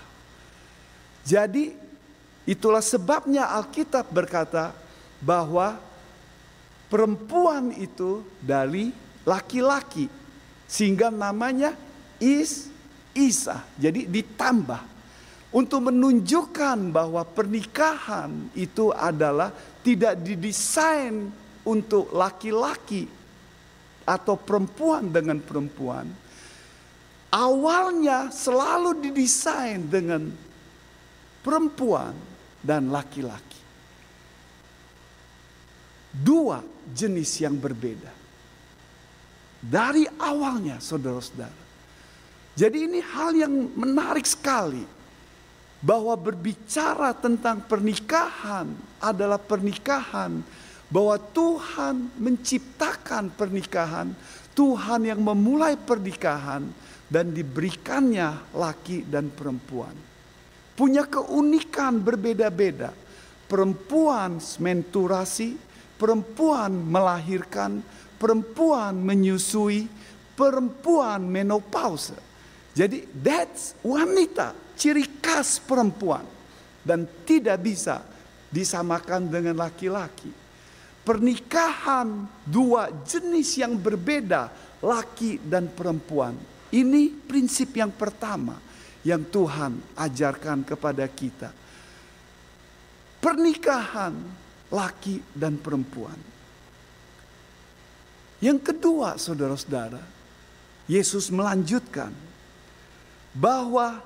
Jadi 1.23 1.71
itulah 2.43 2.83
sebabnya 2.83 3.47
Alkitab 3.55 4.11
berkata 4.11 4.75
bahwa 5.23 5.79
perempuan 6.91 7.71
itu 7.71 8.27
dari 8.43 8.91
laki-laki 9.23 10.11
sehingga 10.67 11.07
namanya 11.07 11.71
is 12.19 12.67
isa. 13.15 13.63
Jadi 13.79 14.03
ditambah 14.03 14.83
untuk 15.55 15.87
menunjukkan 15.87 16.91
bahwa 16.91 17.23
pernikahan 17.23 18.51
itu 18.51 18.91
adalah 18.91 19.55
tidak 19.79 20.19
didesain 20.19 21.31
untuk 21.63 22.11
laki-laki 22.11 23.16
atau 24.07 24.39
perempuan 24.39 25.11
dengan 25.11 25.43
perempuan. 25.43 26.07
Awalnya 27.27 28.31
selalu 28.31 29.03
didesain 29.03 29.83
dengan 29.83 30.31
perempuan 31.43 32.15
dan 32.63 32.87
laki-laki. 32.87 33.59
Dua 36.15 36.63
jenis 36.95 37.43
yang 37.43 37.59
berbeda. 37.59 38.15
Dari 39.59 40.07
awalnya 40.23 40.79
saudara-saudara. 40.79 41.67
Jadi 42.57 42.89
ini 42.89 43.03
hal 43.03 43.37
yang 43.37 43.53
menarik 43.75 44.25
sekali 44.25 44.81
bahwa 45.77 46.17
berbicara 46.17 47.13
tentang 47.13 47.61
pernikahan 47.61 48.65
adalah 48.97 49.37
pernikahan 49.37 50.41
bahwa 50.87 51.19
Tuhan 51.19 52.15
menciptakan 52.15 53.31
pernikahan, 53.35 54.15
Tuhan 54.55 55.03
yang 55.03 55.19
memulai 55.19 55.75
pernikahan 55.75 56.63
dan 57.07 57.31
diberikannya 57.31 58.55
laki 58.55 59.07
dan 59.07 59.31
perempuan. 59.31 59.95
Punya 60.77 61.07
keunikan 61.07 61.99
berbeda-beda. 61.99 62.93
Perempuan 63.47 64.43
menturasi, 64.59 65.55
perempuan 65.95 66.71
melahirkan, 66.71 67.79
perempuan 68.19 68.91
menyusui, 68.99 69.87
perempuan 70.35 71.23
menopause. 71.23 72.13
Jadi 72.75 73.09
that's 73.23 73.73
wanita 73.81 74.53
ciri 74.77 75.07
khas 75.17 75.57
perempuan 75.57 76.21
dan 76.85 77.09
tidak 77.25 77.57
bisa 77.63 78.05
disamakan 78.53 79.31
dengan 79.31 79.57
laki-laki. 79.57 80.46
Pernikahan 81.07 82.27
dua 82.43 82.91
jenis 83.07 83.55
yang 83.55 83.79
berbeda, 83.79 84.51
laki 84.83 85.39
dan 85.39 85.71
perempuan. 85.71 86.35
Ini 86.67 87.23
prinsip 87.23 87.79
yang 87.79 87.95
pertama 87.95 88.59
yang 89.07 89.23
Tuhan 89.23 89.95
ajarkan 89.95 90.67
kepada 90.67 91.07
kita. 91.07 91.55
Pernikahan 93.23 94.19
laki 94.67 95.23
dan 95.31 95.55
perempuan. 95.55 96.19
Yang 98.43 98.75
kedua, 98.75 99.15
saudara-saudara, 99.15 100.03
Yesus 100.91 101.31
melanjutkan 101.31 102.11
bahwa 103.31 104.03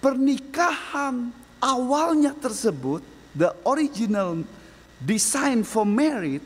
pernikahan 0.00 1.28
awalnya 1.60 2.32
tersebut, 2.34 3.04
the 3.36 3.52
original 3.68 4.42
design 5.00 5.64
for 5.64 5.88
marriage 5.88 6.44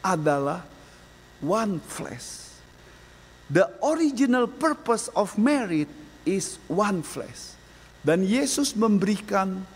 adalah 0.00 0.64
one 1.42 1.82
flesh. 1.82 2.54
The 3.50 3.66
original 3.82 4.46
purpose 4.46 5.10
of 5.12 5.34
marriage 5.34 5.90
is 6.22 6.62
one 6.70 7.02
flesh. 7.02 7.58
Dan 8.00 8.24
Yesus 8.24 8.72
memberikan 8.78 9.66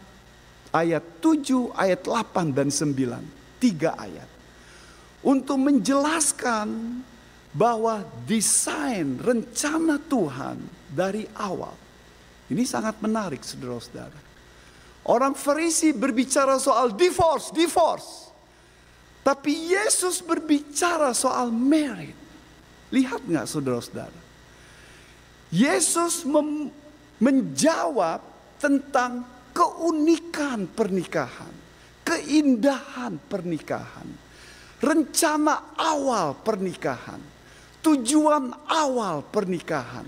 ayat 0.70 1.02
7, 1.20 1.74
ayat 1.74 2.00
8 2.06 2.54
dan 2.54 2.70
9, 2.70 3.60
tiga 3.60 3.98
ayat. 3.98 4.30
Untuk 5.20 5.58
menjelaskan 5.58 7.00
bahwa 7.52 8.06
desain 8.24 9.18
rencana 9.20 9.98
Tuhan 9.98 10.58
dari 10.94 11.26
awal 11.36 11.84
ini 12.52 12.68
sangat 12.68 13.00
menarik 13.00 13.40
saudara-saudara. 13.40 14.20
Orang 15.04 15.36
Farisi 15.36 15.92
berbicara 15.92 16.56
soal 16.56 16.96
divorce, 16.96 17.52
divorce. 17.52 18.32
Tapi 19.20 19.72
Yesus 19.72 20.24
berbicara 20.24 21.12
soal 21.12 21.52
merit. 21.52 22.16
Lihat 22.88 23.24
nggak 23.24 23.44
saudara-saudara? 23.48 24.20
Yesus 25.52 26.24
menjawab 27.20 28.20
tentang 28.56 29.28
keunikan 29.52 30.64
pernikahan, 30.66 31.52
keindahan 32.00 33.20
pernikahan, 33.28 34.08
rencana 34.80 35.76
awal 35.76 36.36
pernikahan, 36.40 37.20
tujuan 37.84 38.56
awal 38.66 39.20
pernikahan. 39.28 40.04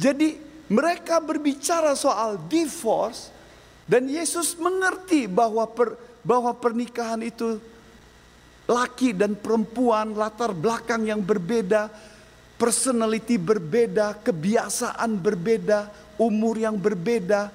Jadi 0.00 0.38
mereka 0.70 1.18
berbicara 1.18 1.98
soal 1.98 2.38
divorce 2.46 3.39
dan 3.90 4.06
Yesus 4.06 4.54
mengerti 4.54 5.26
bahwa 5.26 5.66
per, 5.66 5.98
bahwa 6.22 6.54
pernikahan 6.54 7.18
itu 7.26 7.58
laki 8.70 9.10
dan 9.10 9.34
perempuan 9.34 10.14
latar 10.14 10.54
belakang 10.54 11.10
yang 11.10 11.18
berbeda, 11.18 11.90
personality 12.54 13.34
berbeda, 13.34 14.14
kebiasaan 14.22 15.10
berbeda, 15.18 15.90
umur 16.22 16.54
yang 16.54 16.78
berbeda, 16.78 17.50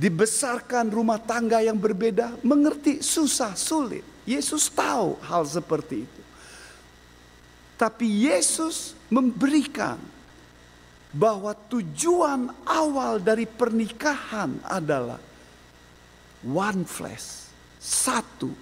dibesarkan 0.00 0.88
rumah 0.88 1.20
tangga 1.20 1.60
yang 1.60 1.76
berbeda, 1.76 2.40
mengerti 2.40 3.04
susah, 3.04 3.52
sulit. 3.52 4.04
Yesus 4.24 4.72
tahu 4.72 5.20
hal 5.28 5.44
seperti 5.44 6.08
itu. 6.08 6.22
Tapi 7.76 8.24
Yesus 8.24 8.96
memberikan 9.12 10.00
bahwa 11.12 11.52
tujuan 11.68 12.48
awal 12.64 13.20
dari 13.20 13.44
pernikahan 13.44 14.56
adalah 14.64 15.20
one 16.46 16.86
flesh, 16.86 17.50
satu 17.82 18.54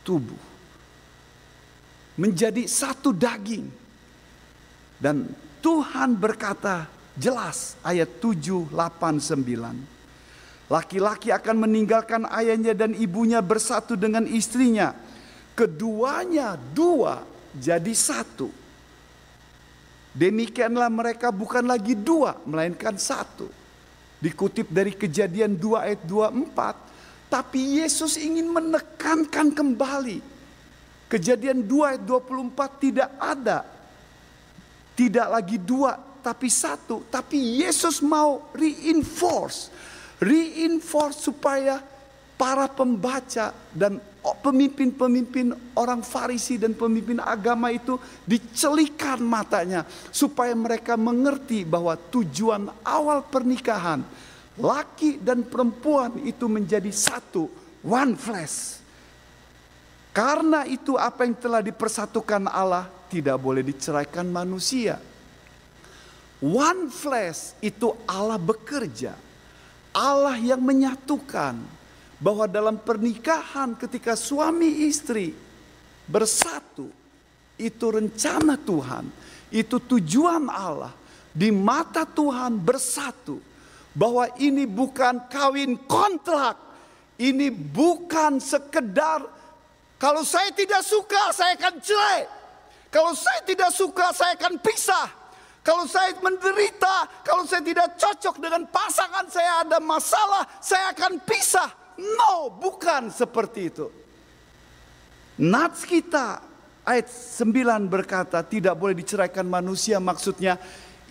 tubuh. 0.00 0.40
Menjadi 2.16 2.64
satu 2.64 3.12
daging. 3.12 3.68
Dan 4.96 5.28
Tuhan 5.60 6.16
berkata 6.16 6.88
jelas 7.12 7.76
ayat 7.84 8.08
7, 8.24 8.72
8, 8.72 9.20
9. 9.20 10.72
Laki-laki 10.72 11.30
akan 11.30 11.68
meninggalkan 11.68 12.24
ayahnya 12.32 12.72
dan 12.72 12.96
ibunya 12.96 13.44
bersatu 13.44 13.94
dengan 13.94 14.24
istrinya. 14.24 14.96
Keduanya 15.52 16.58
dua 16.74 17.22
jadi 17.54 17.92
satu. 17.94 18.50
Demikianlah 20.16 20.88
mereka 20.88 21.28
bukan 21.28 21.68
lagi 21.68 21.92
dua, 21.92 22.40
melainkan 22.48 22.96
satu. 22.96 23.52
Dikutip 24.16 24.72
dari 24.72 24.96
kejadian 24.96 25.60
2 25.60 25.76
ayat 25.76 26.00
24. 26.08 26.85
Tapi 27.26 27.82
Yesus 27.82 28.14
ingin 28.18 28.46
menekankan 28.50 29.50
kembali. 29.50 30.22
Kejadian 31.06 31.62
2 31.62 31.90
ayat 31.94 32.02
24 32.02 32.82
tidak 32.82 33.10
ada. 33.18 33.58
Tidak 34.96 35.28
lagi 35.28 35.60
dua, 35.60 35.92
tapi 36.24 36.48
satu. 36.48 37.04
Tapi 37.12 37.60
Yesus 37.60 38.00
mau 38.00 38.48
reinforce. 38.56 39.68
Reinforce 40.16 41.20
supaya 41.20 41.84
para 42.40 42.64
pembaca 42.64 43.52
dan 43.76 44.00
pemimpin-pemimpin 44.42 45.54
orang 45.78 46.02
Farisi 46.02 46.58
dan 46.58 46.74
pemimpin 46.74 47.22
agama 47.22 47.70
itu 47.70 48.00
dicelikan 48.26 49.22
matanya 49.22 49.86
supaya 50.10 50.56
mereka 50.56 50.98
mengerti 50.98 51.62
bahwa 51.62 51.94
tujuan 52.10 52.72
awal 52.82 53.22
pernikahan 53.22 54.02
laki 54.56 55.20
dan 55.20 55.44
perempuan 55.44 56.16
itu 56.24 56.48
menjadi 56.48 56.88
satu, 56.88 57.48
one 57.84 58.16
flesh. 58.16 58.80
Karena 60.16 60.64
itu 60.64 60.96
apa 60.96 61.28
yang 61.28 61.36
telah 61.36 61.60
dipersatukan 61.60 62.48
Allah 62.48 62.88
tidak 63.12 63.36
boleh 63.36 63.60
diceraikan 63.60 64.24
manusia. 64.32 64.96
One 66.40 66.88
flesh 66.88 67.56
itu 67.60 67.92
Allah 68.08 68.40
bekerja. 68.40 69.12
Allah 69.96 70.36
yang 70.40 70.60
menyatukan 70.60 71.56
bahwa 72.16 72.48
dalam 72.48 72.80
pernikahan 72.80 73.76
ketika 73.76 74.16
suami 74.16 74.88
istri 74.88 75.36
bersatu 76.08 76.88
itu 77.56 77.86
rencana 77.88 78.56
Tuhan, 78.60 79.08
itu 79.52 79.76
tujuan 79.80 80.48
Allah 80.48 80.92
di 81.32 81.52
mata 81.52 82.08
Tuhan 82.08 82.56
bersatu 82.56 83.40
bahwa 83.96 84.28
ini 84.36 84.68
bukan 84.68 85.24
kawin 85.32 85.80
kontrak, 85.88 86.60
ini 87.16 87.48
bukan 87.48 88.36
sekedar 88.36 89.24
kalau 89.96 90.20
saya 90.22 90.52
tidak 90.52 90.84
suka, 90.84 91.32
saya 91.32 91.56
akan 91.56 91.74
cerai. 91.80 92.28
Kalau 92.92 93.16
saya 93.16 93.40
tidak 93.48 93.72
suka, 93.72 94.12
saya 94.12 94.36
akan 94.36 94.60
pisah. 94.60 95.08
Kalau 95.64 95.88
saya 95.88 96.14
menderita, 96.22 97.26
kalau 97.26 97.42
saya 97.42 97.64
tidak 97.64 97.98
cocok 97.98 98.38
dengan 98.38 98.62
pasangan 98.70 99.26
saya 99.26 99.66
ada 99.66 99.82
masalah, 99.82 100.46
saya 100.62 100.94
akan 100.94 101.18
pisah. 101.26 101.66
No, 101.98 102.52
bukan 102.52 103.10
seperti 103.10 103.72
itu. 103.72 103.88
Nats 105.42 105.82
kita 105.82 106.38
ayat 106.86 107.08
9 107.10 107.88
berkata 107.88 108.46
tidak 108.46 108.78
boleh 108.78 108.94
diceraikan 108.94 109.44
manusia 109.48 109.98
maksudnya 109.98 110.60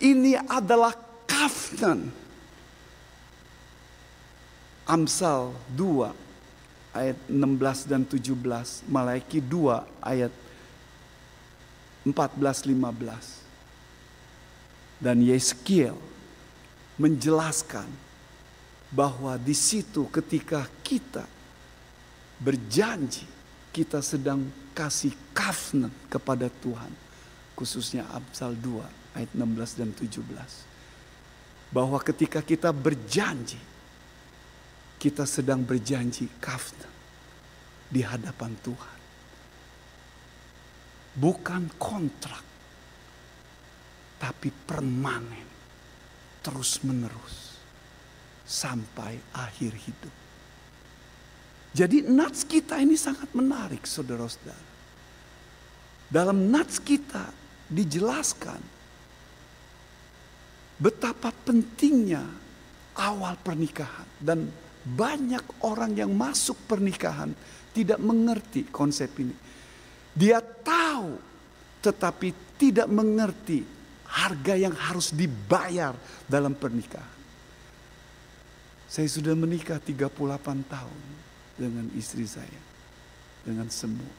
ini 0.00 0.38
adalah 0.48 0.94
covenant. 1.28 2.25
Amsal 4.86 5.50
2 5.74 6.14
ayat 6.94 7.18
16 7.26 7.90
dan 7.90 8.06
17, 8.06 8.86
Malaiki 8.86 9.42
2 9.42 9.82
ayat 9.98 10.30
14 12.06 12.70
15. 12.70 15.02
Dan 15.02 15.26
Yeskiel 15.26 15.98
menjelaskan 16.96 17.84
bahwa 18.94 19.34
di 19.36 19.52
situ 19.52 20.08
ketika 20.08 20.64
kita 20.80 21.28
berjanji 22.40 23.28
kita 23.74 24.00
sedang 24.00 24.48
kasih 24.72 25.12
covenant 25.36 25.92
kepada 26.08 26.48
Tuhan 26.62 26.88
khususnya 27.58 28.06
Amsal 28.14 28.54
2 28.56 29.18
ayat 29.18 29.30
16 29.34 29.80
dan 29.82 29.90
17 29.92 30.22
bahwa 31.74 31.98
ketika 32.00 32.40
kita 32.40 32.72
berjanji 32.72 33.58
kita 35.06 35.22
sedang 35.22 35.62
berjanji 35.62 36.26
kafna 36.42 36.90
di 37.86 38.02
hadapan 38.02 38.50
Tuhan. 38.58 38.98
Bukan 41.14 41.78
kontrak, 41.78 42.42
tapi 44.18 44.50
permanen, 44.50 45.46
terus 46.42 46.82
menerus, 46.82 47.54
sampai 48.42 49.14
akhir 49.30 49.78
hidup. 49.78 50.14
Jadi 51.70 52.02
nats 52.10 52.42
kita 52.42 52.82
ini 52.82 52.98
sangat 52.98 53.30
menarik 53.30 53.86
saudara-saudara. 53.86 54.66
Dalam 56.10 56.50
nats 56.50 56.82
kita 56.82 57.30
dijelaskan 57.70 58.58
betapa 60.82 61.30
pentingnya 61.46 62.26
awal 62.98 63.38
pernikahan 63.38 64.08
dan 64.18 64.65
banyak 64.86 65.66
orang 65.66 65.98
yang 65.98 66.14
masuk 66.14 66.54
pernikahan 66.70 67.34
tidak 67.74 67.98
mengerti 67.98 68.70
konsep 68.70 69.10
ini. 69.18 69.34
Dia 70.14 70.38
tahu 70.38 71.18
tetapi 71.82 72.56
tidak 72.56 72.86
mengerti 72.86 73.66
harga 74.06 74.54
yang 74.54 74.72
harus 74.72 75.10
dibayar 75.10 75.92
dalam 76.30 76.54
pernikahan. 76.54 77.18
Saya 78.86 79.10
sudah 79.10 79.34
menikah 79.34 79.82
38 79.82 80.14
tahun 80.70 81.02
dengan 81.58 81.90
istri 81.98 82.22
saya. 82.22 82.62
Dengan 83.42 83.66
semua. 83.70 84.14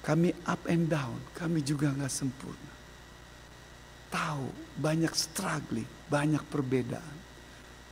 Kami 0.00 0.32
up 0.48 0.64
and 0.64 0.88
down, 0.88 1.20
kami 1.36 1.60
juga 1.60 1.92
nggak 1.92 2.12
sempurna. 2.12 2.72
Tahu 4.08 4.48
banyak 4.80 5.12
struggling, 5.12 5.88
banyak 6.08 6.40
perbedaan 6.48 7.19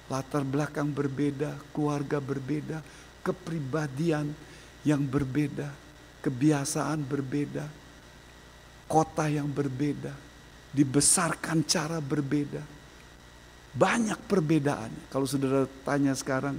latar 0.09 0.43
belakang 0.43 0.89
berbeda, 0.89 1.53
keluarga 1.73 2.17
berbeda, 2.19 2.81
kepribadian 3.21 4.33
yang 4.83 5.05
berbeda, 5.05 5.69
kebiasaan 6.25 7.05
berbeda, 7.05 7.69
kota 8.89 9.29
yang 9.29 9.47
berbeda, 9.53 10.17
dibesarkan 10.73 11.61
cara 11.69 12.01
berbeda. 12.01 12.65
Banyak 13.77 14.17
perbedaan. 14.25 14.91
Kalau 15.13 15.29
saudara 15.29 15.69
tanya 15.85 16.17
sekarang, 16.17 16.57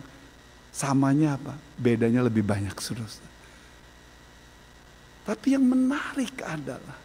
samanya 0.69 1.41
apa? 1.41 1.57
Bedanya 1.73 2.21
lebih 2.21 2.45
banyak, 2.45 2.77
saudara. 2.77 3.09
Tapi 5.25 5.57
yang 5.57 5.65
menarik 5.65 6.38
adalah 6.45 6.97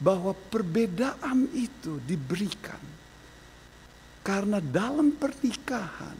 bahwa 0.00 0.32
perbedaan 0.32 1.50
itu 1.52 2.00
diberikan 2.02 2.80
karena 4.20 4.60
dalam 4.60 5.16
pernikahan, 5.16 6.16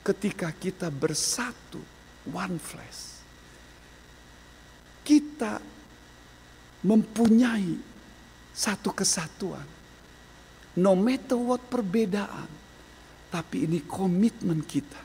ketika 0.00 0.48
kita 0.56 0.88
bersatu, 0.88 1.80
one 2.32 2.56
flesh, 2.56 3.20
kita 5.04 5.60
mempunyai 6.84 7.76
satu 8.56 8.92
kesatuan. 8.92 9.68
No 10.74 10.96
matter 10.96 11.38
what 11.38 11.62
perbedaan, 11.70 12.50
tapi 13.30 13.68
ini 13.68 13.84
komitmen 13.84 14.64
kita 14.64 14.98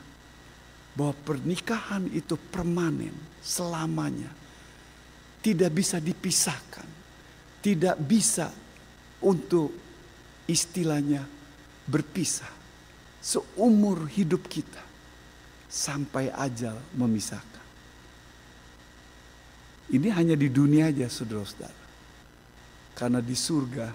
bahwa 0.96 1.14
pernikahan 1.22 2.10
itu 2.10 2.34
permanen 2.34 3.14
selamanya. 3.38 4.28
Tidak 5.40 5.70
bisa 5.72 6.02
dipisahkan. 6.02 6.88
Tidak 7.60 7.96
bisa 8.02 8.50
untuk 9.24 9.72
istilahnya 10.48 11.39
berpisah 11.90 12.60
seumur 13.18 14.06
hidup 14.06 14.46
kita 14.46 14.80
sampai 15.66 16.30
ajal 16.30 16.78
memisahkan. 16.94 17.62
Ini 19.90 20.08
hanya 20.14 20.38
di 20.38 20.46
dunia 20.46 20.86
aja 20.86 21.10
saudara-saudara. 21.10 21.82
Karena 22.94 23.18
di 23.18 23.34
surga 23.34 23.90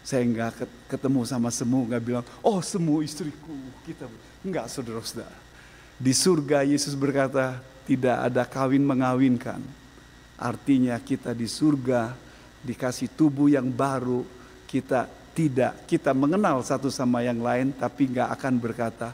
saya 0.00 0.24
nggak 0.24 0.88
ketemu 0.88 1.28
sama 1.28 1.52
semu 1.52 1.84
nggak 1.84 2.02
bilang 2.02 2.24
oh 2.40 2.64
semu 2.64 3.04
istriku 3.04 3.52
kita 3.84 4.06
nggak 4.46 4.66
saudara-saudara. 4.70 5.38
Di 6.00 6.16
surga 6.16 6.64
Yesus 6.64 6.96
berkata 6.96 7.60
tidak 7.84 8.16
ada 8.30 8.42
kawin 8.46 8.86
mengawinkan. 8.86 9.60
Artinya 10.40 10.96
kita 10.96 11.36
di 11.36 11.44
surga 11.44 12.16
dikasih 12.64 13.12
tubuh 13.12 13.52
yang 13.52 13.68
baru, 13.68 14.24
kita 14.64 15.19
tidak 15.32 15.86
kita 15.86 16.10
mengenal 16.12 16.60
satu 16.62 16.90
sama 16.90 17.22
yang 17.22 17.38
lain 17.40 17.72
tapi 17.76 18.10
nggak 18.10 18.28
akan 18.34 18.54
berkata 18.58 19.08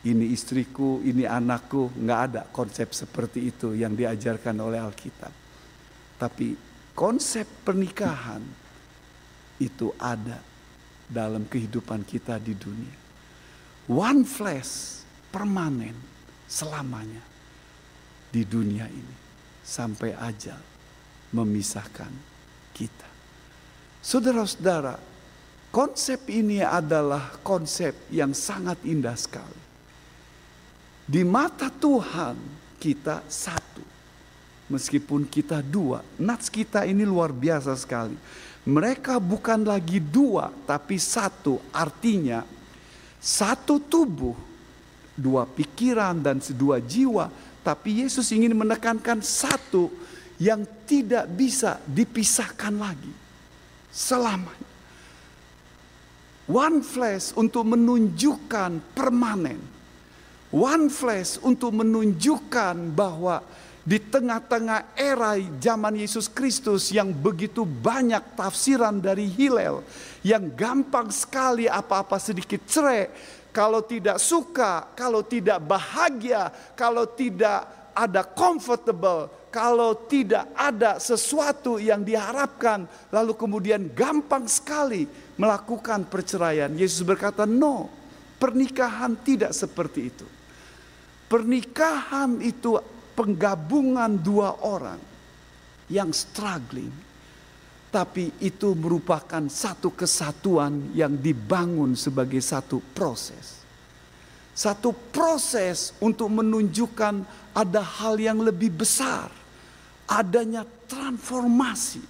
ini 0.00 0.32
istriku, 0.32 1.04
ini 1.04 1.28
anakku, 1.28 1.92
nggak 1.92 2.20
ada 2.32 2.42
konsep 2.48 2.88
seperti 2.96 3.52
itu 3.52 3.76
yang 3.76 3.92
diajarkan 3.92 4.56
oleh 4.56 4.80
Alkitab. 4.80 5.32
Tapi 6.16 6.56
konsep 6.96 7.44
pernikahan 7.60 8.40
itu 9.60 9.92
ada 10.00 10.40
dalam 11.04 11.44
kehidupan 11.44 12.08
kita 12.08 12.40
di 12.40 12.56
dunia. 12.56 12.96
One 13.92 14.24
flesh 14.24 15.04
permanen 15.28 15.96
selamanya 16.48 17.20
di 18.32 18.40
dunia 18.48 18.88
ini 18.88 19.16
sampai 19.60 20.16
ajal 20.16 20.60
memisahkan 21.36 22.12
kita. 22.72 23.09
Saudara-saudara, 24.00 24.96
konsep 25.68 26.24
ini 26.32 26.64
adalah 26.64 27.36
konsep 27.44 27.92
yang 28.08 28.32
sangat 28.32 28.80
indah 28.88 29.12
sekali. 29.12 29.60
Di 31.04 31.20
mata 31.20 31.68
Tuhan 31.68 32.36
kita 32.80 33.20
satu. 33.28 33.84
Meskipun 34.72 35.28
kita 35.28 35.60
dua, 35.60 36.00
nats 36.16 36.48
kita 36.48 36.88
ini 36.88 37.04
luar 37.04 37.28
biasa 37.34 37.76
sekali. 37.76 38.16
Mereka 38.64 39.20
bukan 39.20 39.68
lagi 39.68 40.00
dua, 40.00 40.48
tapi 40.64 40.96
satu. 40.96 41.60
Artinya 41.68 42.40
satu 43.20 43.82
tubuh 43.84 44.38
dua 45.12 45.44
pikiran 45.44 46.16
dan 46.24 46.40
dua 46.56 46.80
jiwa, 46.80 47.28
tapi 47.60 48.00
Yesus 48.00 48.32
ingin 48.32 48.56
menekankan 48.56 49.20
satu 49.20 49.92
yang 50.40 50.64
tidak 50.88 51.28
bisa 51.36 51.76
dipisahkan 51.84 52.72
lagi 52.80 53.19
selamanya. 53.90 54.70
One 56.50 56.82
flesh 56.82 57.30
untuk 57.38 57.62
menunjukkan 57.62 58.82
permanen. 58.90 59.62
One 60.50 60.90
flesh 60.90 61.38
untuk 61.46 61.70
menunjukkan 61.78 62.90
bahwa 62.90 63.38
di 63.86 64.02
tengah-tengah 64.02 64.98
era 64.98 65.38
zaman 65.62 65.94
Yesus 65.94 66.26
Kristus 66.26 66.90
yang 66.90 67.14
begitu 67.14 67.62
banyak 67.62 68.34
tafsiran 68.34 68.98
dari 68.98 69.30
Hillel 69.30 69.86
yang 70.26 70.50
gampang 70.52 71.08
sekali 71.14 71.70
apa-apa 71.70 72.18
sedikit 72.18 72.66
cerai 72.66 73.08
kalau 73.50 73.82
tidak 73.82 74.18
suka, 74.22 74.90
kalau 74.94 75.26
tidak 75.26 75.58
bahagia, 75.62 76.50
kalau 76.78 77.06
tidak 77.06 77.66
ada 77.94 78.22
comfortable, 78.22 79.30
kalau 79.50 80.06
tidak 80.06 80.46
ada 80.54 81.02
sesuatu 81.02 81.82
yang 81.82 82.06
diharapkan, 82.06 82.86
lalu 83.10 83.34
kemudian 83.34 83.90
gampang 83.90 84.46
sekali 84.46 85.04
melakukan 85.34 86.06
perceraian. 86.06 86.70
Yesus 86.72 87.02
berkata, 87.02 87.44
"No, 87.44 87.90
pernikahan 88.40 89.20
tidak 89.20 89.52
seperti 89.52 90.00
itu. 90.08 90.26
Pernikahan 91.28 92.40
itu 92.40 92.80
penggabungan 93.12 94.16
dua 94.16 94.56
orang 94.64 94.98
yang 95.92 96.10
struggling, 96.10 96.90
tapi 97.92 98.32
itu 98.40 98.72
merupakan 98.72 99.44
satu 99.46 99.92
kesatuan 99.92 100.90
yang 100.96 101.14
dibangun 101.20 101.92
sebagai 101.94 102.40
satu 102.40 102.80
proses. 102.96 103.60
Satu 104.56 104.90
proses 105.14 105.94
untuk 106.02 106.26
menunjukkan 106.32 107.22
ada 107.54 107.82
hal 107.84 108.18
yang 108.18 108.42
lebih 108.42 108.74
besar, 108.82 109.30
adanya 110.10 110.66
transformasi. 110.90 112.02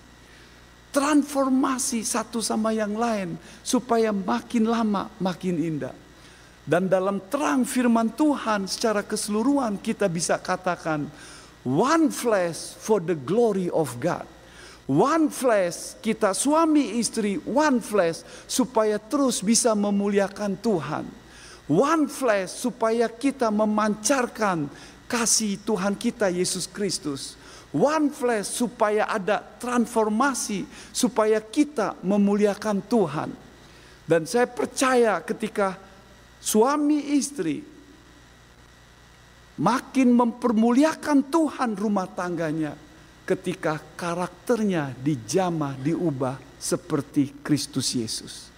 Transformasi 0.91 2.03
satu 2.03 2.41
sama 2.43 2.73
yang 2.75 2.97
lain 2.97 3.39
supaya 3.63 4.11
makin 4.11 4.65
lama 4.67 5.13
makin 5.21 5.61
indah. 5.61 5.95
Dan 6.65 6.89
dalam 6.89 7.21
terang 7.29 7.63
firman 7.63 8.11
Tuhan 8.17 8.67
secara 8.67 9.05
keseluruhan 9.05 9.79
kita 9.79 10.09
bisa 10.09 10.41
katakan 10.41 11.07
one 11.63 12.09
flesh 12.11 12.75
for 12.75 12.99
the 12.99 13.15
glory 13.15 13.71
of 13.71 14.01
God 14.01 14.27
one 14.91 15.31
flesh, 15.31 15.95
kita 16.03 16.35
suami 16.35 16.99
istri 16.99 17.39
one 17.47 17.79
flesh 17.79 18.27
supaya 18.51 18.99
terus 18.99 19.39
bisa 19.39 19.71
memuliakan 19.79 20.59
Tuhan. 20.59 21.07
One 21.71 22.11
flesh 22.11 22.67
supaya 22.67 23.07
kita 23.07 23.47
memancarkan 23.55 24.67
kasih 25.07 25.63
Tuhan 25.63 25.95
kita 25.95 26.27
Yesus 26.27 26.67
Kristus. 26.67 27.39
One 27.71 28.11
flesh 28.11 28.51
supaya 28.51 29.07
ada 29.07 29.39
transformasi 29.39 30.67
supaya 30.91 31.39
kita 31.39 31.95
memuliakan 32.03 32.83
Tuhan. 32.83 33.31
Dan 34.03 34.27
saya 34.27 34.51
percaya 34.51 35.23
ketika 35.23 35.79
suami 36.43 37.15
istri 37.15 37.63
makin 39.63 40.11
mempermuliakan 40.11 41.31
Tuhan 41.31 41.79
rumah 41.79 42.11
tangganya, 42.11 42.75
ketika 43.23 43.79
karakternya 43.95 44.91
dijamah, 44.99 45.79
diubah 45.79 46.43
seperti 46.59 47.39
Kristus 47.47 47.95
Yesus. 47.95 48.51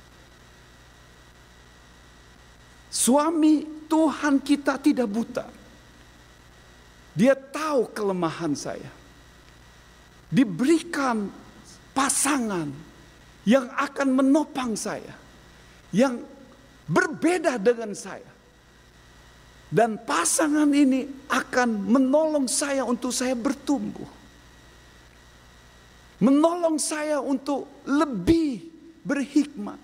Suami 2.88 3.84
Tuhan 3.92 4.40
kita 4.40 4.80
tidak 4.80 5.08
buta. 5.08 5.44
Dia 7.12 7.36
tahu 7.36 7.92
kelemahan 7.92 8.56
saya. 8.56 9.01
Diberikan 10.32 11.28
pasangan 11.92 12.72
yang 13.44 13.68
akan 13.76 14.08
menopang 14.08 14.72
saya. 14.72 15.12
Yang 15.92 16.24
berbeda 16.88 17.60
dengan 17.60 17.92
saya. 17.92 18.32
Dan 19.68 20.00
pasangan 20.00 20.68
ini 20.72 21.04
akan 21.28 21.68
menolong 21.84 22.48
saya 22.48 22.84
untuk 22.88 23.12
saya 23.12 23.36
bertumbuh 23.36 24.22
menolong 26.22 26.78
saya 26.78 27.18
untuk 27.18 27.66
lebih 27.82 28.62
berhikmat. 29.02 29.76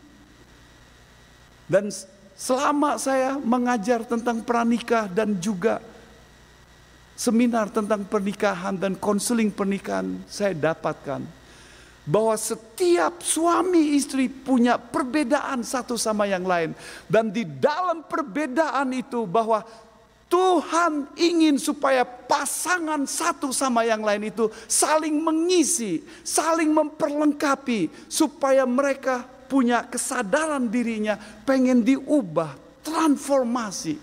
Dan 1.66 1.90
selama 2.38 2.94
saya 3.02 3.34
mengajar 3.42 4.06
tentang 4.06 4.46
pranikah 4.46 5.11
dan 5.11 5.34
juga 5.42 5.82
seminar 7.18 7.66
tentang 7.74 8.07
pernikahan 8.07 8.78
dan 8.78 8.94
konseling 8.94 9.50
pernikahan, 9.50 10.22
saya 10.31 10.54
dapatkan 10.54 11.26
bahwa 12.07 12.33
setiap 12.38 13.20
suami 13.20 13.98
istri 13.98 14.31
punya 14.31 14.78
perbedaan 14.78 15.66
satu 15.66 15.98
sama 15.98 16.31
yang 16.31 16.46
lain, 16.46 16.72
dan 17.11 17.28
di 17.28 17.42
dalam 17.42 18.07
perbedaan 18.07 18.94
itu 18.94 19.26
bahwa 19.26 19.66
Tuhan 20.28 21.09
ingin 21.16 21.57
supaya 21.57 22.04
pasangan 22.04 23.00
satu 23.09 23.48
sama 23.48 23.85
yang 23.85 24.04
lain 24.04 24.28
itu 24.28 24.48
saling 24.68 25.16
mengisi, 25.20 26.04
saling 26.20 26.68
memperlengkapi, 26.68 28.09
supaya 28.12 28.68
mereka 28.68 29.24
punya 29.48 29.85
kesadaran 29.88 30.68
dirinya, 30.68 31.16
pengen 31.48 31.81
diubah, 31.81 32.57
transformasi, 32.85 33.96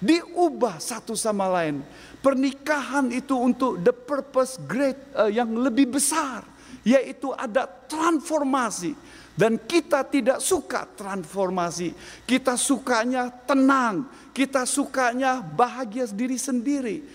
diubah 0.00 0.80
satu 0.80 1.12
sama 1.12 1.44
lain. 1.60 1.84
Pernikahan 2.18 3.14
itu 3.14 3.38
untuk 3.38 3.78
the 3.78 3.94
purpose 3.94 4.58
great 4.66 4.98
uh, 5.14 5.30
yang 5.30 5.54
lebih 5.54 5.94
besar, 5.98 6.42
yaitu 6.82 7.30
ada 7.30 7.66
transformasi. 7.66 8.98
Dan 9.38 9.54
kita 9.54 10.02
tidak 10.02 10.42
suka 10.42 10.82
transformasi. 10.98 11.94
Kita 12.26 12.58
sukanya 12.58 13.30
tenang. 13.30 14.10
Kita 14.34 14.66
sukanya 14.66 15.38
bahagia 15.38 16.10
diri 16.10 16.34
sendiri. 16.34 17.06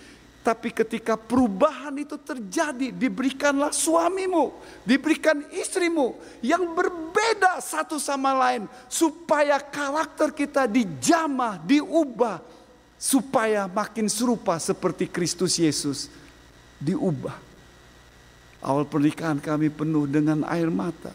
Tapi 0.44 0.76
ketika 0.76 1.16
perubahan 1.16 1.96
itu 1.96 2.20
terjadi, 2.20 2.92
diberikanlah 2.92 3.72
suamimu, 3.72 4.52
diberikan 4.84 5.40
istrimu 5.56 6.20
yang 6.44 6.76
berbeda 6.76 7.64
satu 7.64 7.96
sama 7.96 8.36
lain, 8.36 8.68
supaya 8.92 9.56
karakter 9.60 10.36
kita 10.36 10.68
dijamah, 10.68 11.64
diubah, 11.64 12.44
supaya 13.00 13.68
makin 13.68 14.08
serupa 14.08 14.56
seperti 14.58 15.10
Kristus 15.12 15.60
Yesus, 15.60 16.08
diubah. 16.80 17.36
Awal 18.64 18.88
pernikahan 18.88 19.44
kami 19.44 19.68
penuh 19.68 20.08
dengan 20.08 20.48
air 20.48 20.72
mata. 20.72 21.12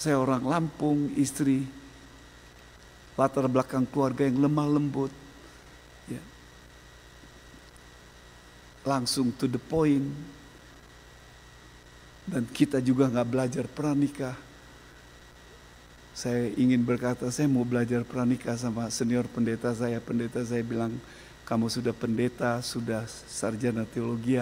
Saya 0.00 0.16
orang 0.18 0.42
Lampung, 0.48 1.12
istri 1.14 1.62
latar 3.20 3.44
belakang 3.52 3.84
keluarga 3.84 4.24
yang 4.24 4.40
lemah 4.40 4.66
lembut. 4.80 5.12
Ya. 6.08 6.24
Langsung 8.88 9.28
to 9.36 9.44
the 9.44 9.60
point. 9.60 10.08
Dan 12.24 12.48
kita 12.48 12.80
juga 12.80 13.12
nggak 13.12 13.28
belajar 13.28 13.64
pranikah. 13.68 14.49
Saya 16.20 16.52
ingin 16.52 16.84
berkata, 16.84 17.32
saya 17.32 17.48
mau 17.48 17.64
belajar 17.64 18.04
pranikah 18.04 18.52
sama 18.52 18.92
senior 18.92 19.24
pendeta 19.24 19.72
saya. 19.72 19.96
Pendeta 20.04 20.44
saya 20.44 20.60
bilang, 20.60 20.92
kamu 21.48 21.72
sudah 21.72 21.96
pendeta, 21.96 22.60
sudah 22.60 23.08
sarjana 23.08 23.88
teologi, 23.88 24.36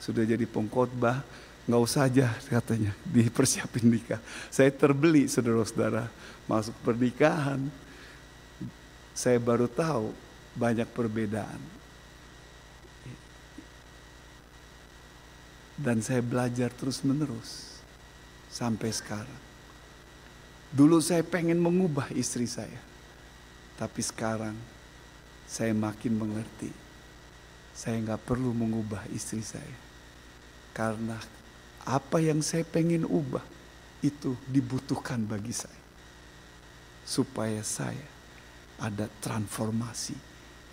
sudah 0.00 0.24
jadi 0.24 0.48
pengkhotbah 0.48 1.20
nggak 1.68 1.84
usah 1.84 2.08
aja 2.08 2.32
katanya 2.56 2.96
dipersiapin 3.04 3.92
nikah. 3.92 4.24
Saya 4.48 4.72
terbeli 4.72 5.28
saudara-saudara 5.28 6.08
masuk 6.48 6.72
pernikahan. 6.80 7.60
Saya 9.12 9.36
baru 9.36 9.68
tahu 9.68 10.16
banyak 10.56 10.88
perbedaan. 10.96 11.60
Dan 15.76 16.00
saya 16.00 16.24
belajar 16.24 16.72
terus 16.72 17.04
menerus 17.04 17.78
sampai 18.48 18.88
sekarang. 18.96 19.47
Dulu 20.68 21.00
saya 21.00 21.24
pengen 21.24 21.56
mengubah 21.56 22.12
istri 22.12 22.44
saya. 22.44 22.76
Tapi 23.80 24.00
sekarang 24.04 24.52
saya 25.48 25.72
makin 25.72 26.18
mengerti. 26.18 26.68
Saya 27.72 27.96
nggak 28.04 28.26
perlu 28.28 28.52
mengubah 28.52 29.00
istri 29.14 29.40
saya. 29.40 29.76
Karena 30.76 31.16
apa 31.88 32.20
yang 32.20 32.44
saya 32.44 32.66
pengen 32.68 33.08
ubah 33.08 33.44
itu 34.04 34.36
dibutuhkan 34.44 35.24
bagi 35.24 35.56
saya. 35.56 35.82
Supaya 37.08 37.64
saya 37.64 38.04
ada 38.76 39.08
transformasi 39.24 40.14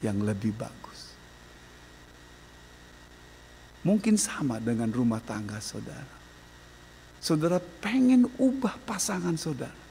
yang 0.03 0.19
lebih 0.19 0.51
bagus. 0.51 1.15
Mungkin 3.85 4.17
sama 4.17 4.57
dengan 4.59 4.89
rumah 4.89 5.21
tangga 5.21 5.61
saudara. 5.61 6.17
Saudara 7.21 7.61
pengen 7.61 8.27
ubah 8.41 8.81
pasangan 8.83 9.37
saudara. 9.37 9.84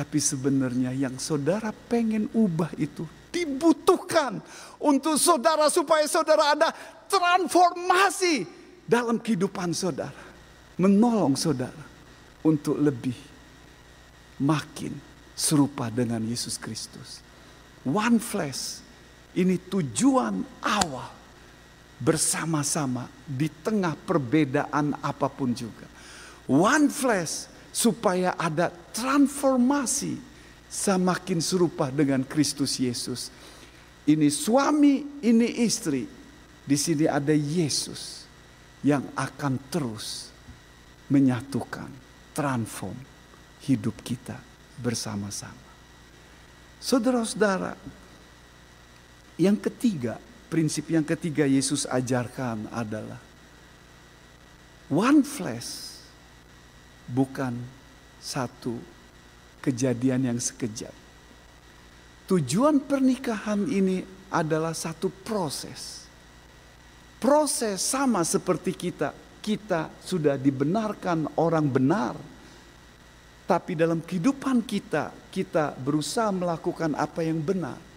Tapi 0.00 0.16
sebenarnya 0.16 0.96
yang 0.96 1.20
saudara 1.20 1.76
pengen 1.76 2.32
ubah 2.32 2.72
itu 2.80 3.04
dibutuhkan 3.28 4.40
untuk 4.80 5.20
saudara 5.20 5.68
supaya 5.68 6.08
saudara 6.08 6.56
ada 6.56 6.72
transformasi 7.04 8.48
dalam 8.88 9.20
kehidupan 9.20 9.76
saudara. 9.76 10.16
Menolong 10.80 11.36
saudara 11.36 11.84
untuk 12.40 12.80
lebih 12.80 13.12
makin 14.40 14.96
serupa 15.36 15.92
dengan 15.92 16.24
Yesus 16.24 16.56
Kristus. 16.56 17.20
One 17.84 18.16
flesh 18.16 18.80
ini 19.36 19.60
tujuan 19.68 20.64
awal 20.64 21.12
bersama-sama 22.00 23.04
di 23.28 23.52
tengah 23.52 23.92
perbedaan 24.08 24.96
apa 25.04 25.28
pun 25.28 25.52
juga. 25.52 25.84
One 26.48 26.88
flesh 26.88 27.49
supaya 27.70 28.34
ada 28.34 28.70
transformasi 28.70 30.18
semakin 30.70 31.38
serupa 31.42 31.90
dengan 31.90 32.22
Kristus 32.22 32.78
Yesus. 32.78 33.30
Ini 34.06 34.30
suami, 34.30 35.22
ini 35.22 35.48
istri. 35.66 36.06
Di 36.60 36.78
sini 36.78 37.10
ada 37.10 37.34
Yesus 37.34 38.22
yang 38.86 39.02
akan 39.18 39.58
terus 39.70 40.30
menyatukan, 41.10 41.90
transform 42.30 42.94
hidup 43.66 43.98
kita 44.06 44.38
bersama-sama. 44.78 45.68
Saudara-saudara, 46.78 47.74
yang 49.36 49.58
ketiga, 49.58 50.16
prinsip 50.46 50.88
yang 50.88 51.02
ketiga 51.02 51.44
Yesus 51.44 51.84
ajarkan 51.84 52.70
adalah 52.70 53.18
one 54.86 55.26
flesh 55.26 55.89
bukan 57.10 57.58
satu 58.22 58.78
kejadian 59.60 60.30
yang 60.30 60.38
sekejap. 60.38 60.92
Tujuan 62.30 62.78
pernikahan 62.78 63.66
ini 63.66 64.06
adalah 64.30 64.70
satu 64.70 65.10
proses. 65.10 66.06
Proses 67.18 67.82
sama 67.82 68.22
seperti 68.22 68.72
kita. 68.72 69.10
Kita 69.42 69.90
sudah 69.98 70.38
dibenarkan 70.38 71.36
orang 71.42 71.66
benar. 71.66 72.14
Tapi 73.50 73.74
dalam 73.74 73.98
kehidupan 73.98 74.62
kita, 74.62 75.10
kita 75.34 75.74
berusaha 75.74 76.30
melakukan 76.30 76.94
apa 76.94 77.26
yang 77.26 77.42
benar 77.42 77.90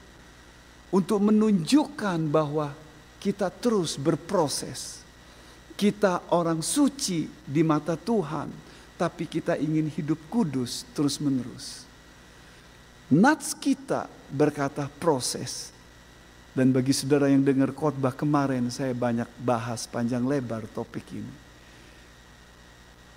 untuk 0.89 1.21
menunjukkan 1.29 2.29
bahwa 2.29 2.73
kita 3.21 3.53
terus 3.53 4.01
berproses. 4.01 5.05
Kita 5.73 6.33
orang 6.33 6.61
suci 6.61 7.25
di 7.45 7.61
mata 7.65 7.97
Tuhan, 7.97 8.49
tapi 9.03 9.27
kita 9.27 9.59
ingin 9.59 9.91
hidup 9.91 10.15
kudus 10.31 10.87
terus-menerus. 10.95 11.83
Nats 13.11 13.51
kita 13.51 14.07
berkata 14.31 14.87
proses. 14.87 15.75
Dan 16.55 16.71
bagi 16.71 16.95
saudara 16.95 17.27
yang 17.27 17.43
dengar 17.43 17.75
khotbah 17.75 18.15
kemarin, 18.15 18.71
saya 18.71 18.95
banyak 18.95 19.27
bahas 19.41 19.89
panjang 19.89 20.23
lebar 20.23 20.63
topik 20.71 21.03
ini. 21.11 21.33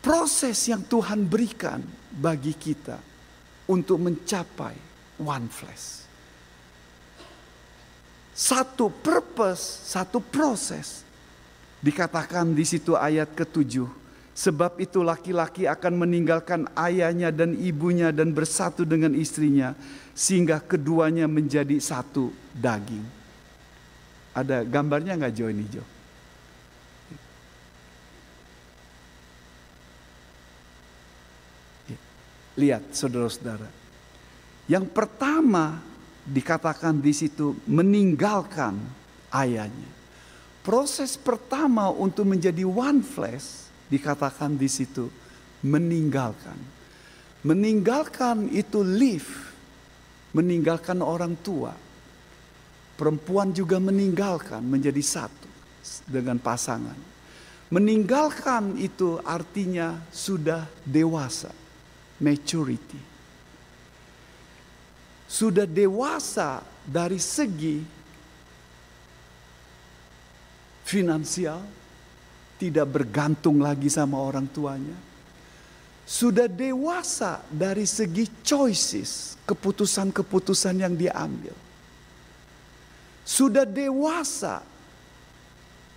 Proses 0.03 0.57
yang 0.67 0.83
Tuhan 0.83 1.23
berikan 1.23 1.85
bagi 2.11 2.57
kita 2.57 2.99
untuk 3.69 4.01
mencapai 4.01 4.75
one 5.21 5.47
flesh 5.53 6.07
satu 8.37 8.93
purpose, 8.93 9.89
satu 9.89 10.21
proses. 10.21 11.01
Dikatakan 11.81 12.53
di 12.53 12.69
situ 12.69 12.93
ayat 12.93 13.33
ketujuh. 13.33 13.89
Sebab 14.37 14.77
itu 14.85 15.01
laki-laki 15.01 15.65
akan 15.65 16.05
meninggalkan 16.05 16.69
ayahnya 16.77 17.33
dan 17.33 17.57
ibunya 17.57 18.13
dan 18.13 18.37
bersatu 18.37 18.85
dengan 18.85 19.17
istrinya. 19.17 19.73
Sehingga 20.13 20.61
keduanya 20.61 21.25
menjadi 21.25 21.81
satu 21.81 22.29
daging. 22.53 23.01
Ada 24.37 24.61
gambarnya 24.69 25.17
nggak 25.17 25.33
Jo 25.33 25.49
ini 25.49 25.65
Jo? 25.73 25.85
Lihat 32.61 32.93
saudara-saudara. 32.93 33.69
Yang 34.69 34.85
pertama 34.93 35.81
dikatakan 36.29 37.01
di 37.01 37.17
situ 37.17 37.57
meninggalkan 37.65 38.77
ayahnya. 39.33 39.89
Proses 40.61 41.17
pertama 41.17 41.89
untuk 41.89 42.29
menjadi 42.29 42.69
one 42.69 43.01
flesh 43.01 43.66
dikatakan 43.91 44.55
di 44.59 44.69
situ 44.71 45.09
meninggalkan. 45.67 46.57
Meninggalkan 47.47 48.51
itu 48.51 48.83
live, 48.83 49.31
meninggalkan 50.35 50.99
orang 51.03 51.39
tua. 51.41 51.75
Perempuan 52.97 53.53
juga 53.53 53.77
meninggalkan 53.77 54.65
menjadi 54.65 55.03
satu 55.05 55.49
dengan 56.09 56.41
pasangan. 56.41 56.97
Meninggalkan 57.71 58.79
itu 58.79 59.21
artinya 59.23 60.01
sudah 60.11 60.65
dewasa, 60.87 61.53
maturity 62.23 63.17
sudah 65.27 65.67
dewasa 65.67 66.63
dari 66.87 67.19
segi 67.19 67.83
finansial, 70.87 71.59
tidak 72.57 72.87
bergantung 72.89 73.61
lagi 73.61 73.89
sama 73.93 74.21
orang 74.21 74.49
tuanya. 74.49 74.97
Sudah 76.07 76.47
dewasa 76.47 77.43
dari 77.51 77.83
segi 77.83 78.31
choices, 78.47 79.35
keputusan-keputusan 79.43 80.79
yang 80.79 80.95
diambil. 80.95 81.55
Sudah 83.27 83.67
dewasa. 83.67 84.63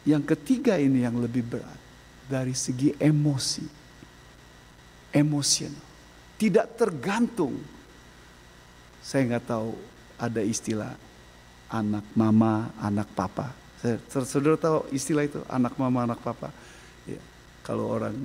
Yang 0.07 0.33
ketiga 0.33 0.79
ini 0.81 1.05
yang 1.05 1.21
lebih 1.21 1.45
berat 1.45 1.79
dari 2.25 2.57
segi 2.57 2.97
emosi. 2.97 3.77
Emosional. 5.13 5.85
Tidak 6.39 6.67
tergantung 6.77 7.57
saya 8.99 9.25
nggak 9.25 9.47
tahu 9.47 9.71
ada 10.19 10.41
istilah 10.43 10.93
anak 11.71 12.05
mama, 12.13 12.69
anak 12.77 13.07
papa. 13.15 13.49
Saudara 14.09 14.59
tahu 14.59 14.91
istilah 14.91 15.23
itu 15.23 15.39
anak 15.47 15.79
mama, 15.79 16.03
anak 16.03 16.19
papa. 16.19 16.51
Ya, 17.07 17.19
kalau 17.63 17.87
orang 17.87 18.15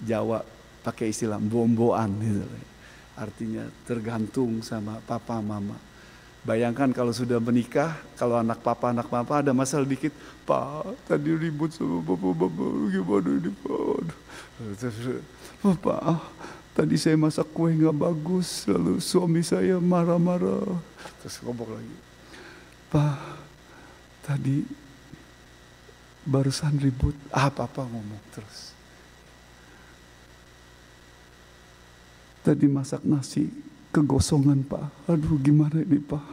Jawa 0.00 0.40
pakai 0.80 1.12
istilah 1.12 1.36
bomboan 1.36 2.16
gitu. 2.22 2.46
Artinya 3.18 3.66
tergantung 3.84 4.62
sama 4.64 5.02
papa 5.04 5.42
mama. 5.42 5.76
Bayangkan 6.46 6.88
kalau 6.94 7.12
sudah 7.12 7.42
menikah, 7.42 7.98
kalau 8.16 8.40
anak 8.40 8.62
papa, 8.62 8.94
anak 8.94 9.10
papa 9.10 9.44
ada 9.44 9.52
masalah 9.52 9.84
dikit, 9.84 10.14
Pak 10.48 11.04
tadi 11.04 11.34
ribut 11.34 11.74
sama 11.74 12.00
bapak-bapak, 12.00 12.72
gimana 12.94 13.28
ini 13.36 13.50
Pak? 13.52 13.96
Bapak, 15.60 16.00
Tadi 16.78 16.94
saya 16.94 17.18
masak 17.18 17.50
kue 17.50 17.74
nggak 17.74 17.90
bagus, 17.90 18.62
lalu 18.70 19.02
suami 19.02 19.42
saya 19.42 19.82
marah-marah. 19.82 20.78
Terus 21.18 21.42
ngomong 21.42 21.74
lagi, 21.74 21.96
Pak, 22.86 23.18
tadi 24.28 24.60
barusan 26.28 26.76
ribut, 26.76 27.16
apa-apa 27.32 27.88
ngomong 27.88 28.20
terus. 28.36 28.76
Tadi 32.44 32.68
masak 32.68 33.00
nasi 33.08 33.48
kegosongan 33.88 34.60
Pak, 34.68 35.08
aduh 35.08 35.40
gimana 35.40 35.80
ini 35.80 35.96
Pak. 35.96 36.24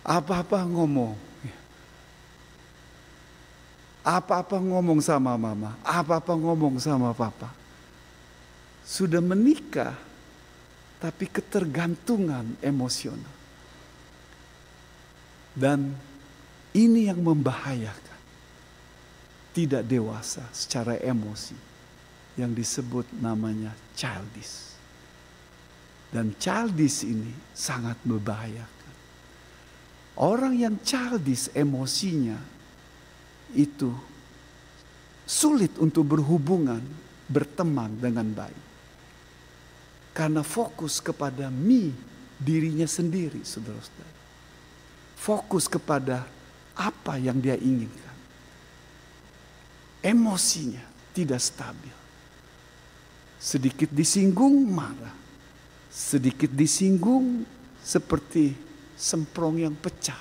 Apa-apa 0.00 0.64
ngomong. 0.64 1.28
Apa-apa 4.00 4.56
ngomong 4.56 5.04
sama 5.04 5.36
mama, 5.36 5.76
apa-apa 5.84 6.32
ngomong 6.32 6.80
sama 6.80 7.12
papa 7.12 7.60
sudah 8.90 9.22
menikah, 9.22 9.94
tapi 10.98 11.30
ketergantungan 11.30 12.58
emosional. 12.58 13.38
Dan 15.54 15.94
ini 16.76 17.10
yang 17.10 17.20
membahayakan. 17.22 18.18
Tidak 19.50 19.82
dewasa 19.82 20.46
secara 20.54 20.94
emosi. 21.02 21.58
Yang 22.38 22.50
disebut 22.62 23.06
namanya 23.18 23.74
childish. 23.98 24.78
Dan 26.10 26.34
childish 26.38 27.06
ini 27.06 27.30
sangat 27.54 27.98
membahayakan. 28.06 28.94
Orang 30.20 30.54
yang 30.58 30.78
childish 30.82 31.50
emosinya 31.54 32.38
itu 33.54 33.90
sulit 35.26 35.74
untuk 35.78 36.18
berhubungan, 36.18 36.82
berteman 37.30 37.94
dengan 37.98 38.26
baik. 38.34 38.62
Karena 40.10 40.42
fokus 40.42 40.98
kepada 40.98 41.46
mi 41.50 41.94
dirinya 42.34 42.86
sendiri, 42.86 43.46
saudara-saudara. 43.46 44.18
Fokus 45.14 45.70
kepada 45.70 46.26
apa 46.76 47.18
yang 47.18 47.38
dia 47.38 47.58
inginkan. 47.58 48.16
Emosinya 50.00 50.80
tidak 51.12 51.40
stabil. 51.40 51.96
Sedikit 53.40 53.88
disinggung 53.92 54.68
marah. 54.68 55.16
Sedikit 55.90 56.52
disinggung 56.52 57.44
seperti 57.80 58.54
semprong 58.96 59.60
yang 59.60 59.74
pecah. 59.76 60.20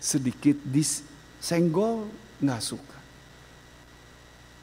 Sedikit 0.00 0.56
disenggol 0.64 2.08
nggak 2.40 2.62
suka. 2.64 2.98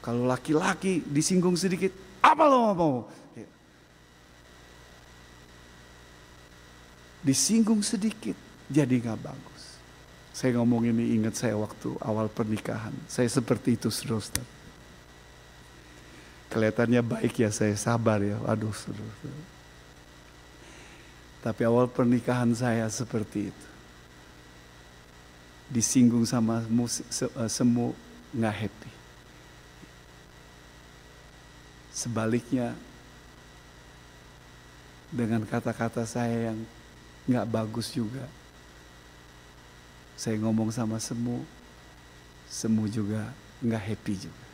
Kalau 0.02 0.26
laki-laki 0.26 1.02
disinggung 1.06 1.54
sedikit, 1.58 1.90
apa 2.22 2.44
lo 2.46 2.58
mau? 2.74 2.96
Disinggung 7.18 7.82
sedikit 7.82 8.38
jadi 8.70 8.94
nggak 9.02 9.18
bagus. 9.18 9.57
Saya 10.38 10.54
ngomong 10.54 10.86
ini 10.86 11.18
ingat 11.18 11.34
saya 11.34 11.58
waktu 11.58 11.98
awal 11.98 12.30
pernikahan. 12.30 12.94
Saya 13.10 13.26
seperti 13.26 13.74
itu 13.74 13.90
saudara. 13.90 14.38
Kelihatannya 16.46 17.02
baik 17.02 17.42
ya 17.42 17.50
saya 17.50 17.74
sabar 17.74 18.22
ya. 18.22 18.38
Aduh 18.46 18.70
saudara. 18.70 19.34
Tapi 21.42 21.60
awal 21.66 21.90
pernikahan 21.90 22.54
saya 22.54 22.86
seperti 22.86 23.50
itu. 23.50 23.66
Disinggung 25.74 26.22
sama 26.22 26.62
eh, 26.62 27.50
semu 27.50 27.98
nggak 28.30 28.56
happy. 28.62 28.92
Sebaliknya 31.90 32.78
dengan 35.10 35.42
kata-kata 35.42 36.06
saya 36.06 36.54
yang 36.54 36.62
nggak 37.26 37.46
bagus 37.50 37.90
juga. 37.90 38.37
Saya 40.18 40.34
ngomong 40.42 40.74
sama 40.74 40.98
semu, 40.98 41.46
semu 42.50 42.90
juga 42.90 43.30
nggak 43.62 43.82
happy 43.94 44.14
juga. 44.26 44.46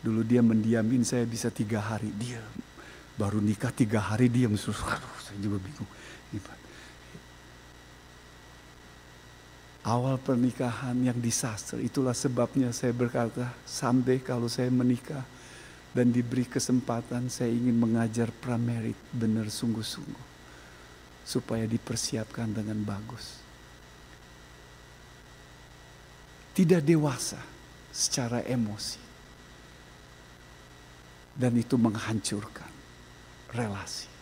Dulu 0.00 0.24
dia 0.24 0.40
mendiamin 0.40 1.04
saya 1.04 1.28
bisa 1.28 1.52
tiga 1.52 1.78
hari 1.78 2.08
dia 2.16 2.40
baru 3.16 3.38
nikah 3.44 3.72
tiga 3.72 4.00
hari 4.00 4.32
diam 4.32 4.56
saya 4.56 5.38
juga 5.40 5.60
bingung. 5.60 5.90
Awal 9.82 10.14
pernikahan 10.22 10.94
yang 11.02 11.18
disaster 11.18 11.82
itulah 11.82 12.14
sebabnya 12.14 12.70
saya 12.70 12.94
berkata 12.94 13.50
someday 13.66 14.22
kalau 14.22 14.46
saya 14.46 14.70
menikah 14.70 15.26
dan 15.90 16.14
diberi 16.14 16.46
kesempatan 16.46 17.26
saya 17.26 17.50
ingin 17.50 17.74
mengajar 17.74 18.30
pramerit 18.30 18.94
benar 19.10 19.50
sungguh-sungguh 19.50 20.30
supaya 21.26 21.66
dipersiapkan 21.66 22.54
dengan 22.54 22.78
bagus. 22.86 23.41
Tidak 26.52 26.84
dewasa 26.84 27.40
secara 27.88 28.44
emosi. 28.44 29.00
Dan 31.32 31.56
itu 31.56 31.80
menghancurkan 31.80 32.68
relasi. 33.56 34.12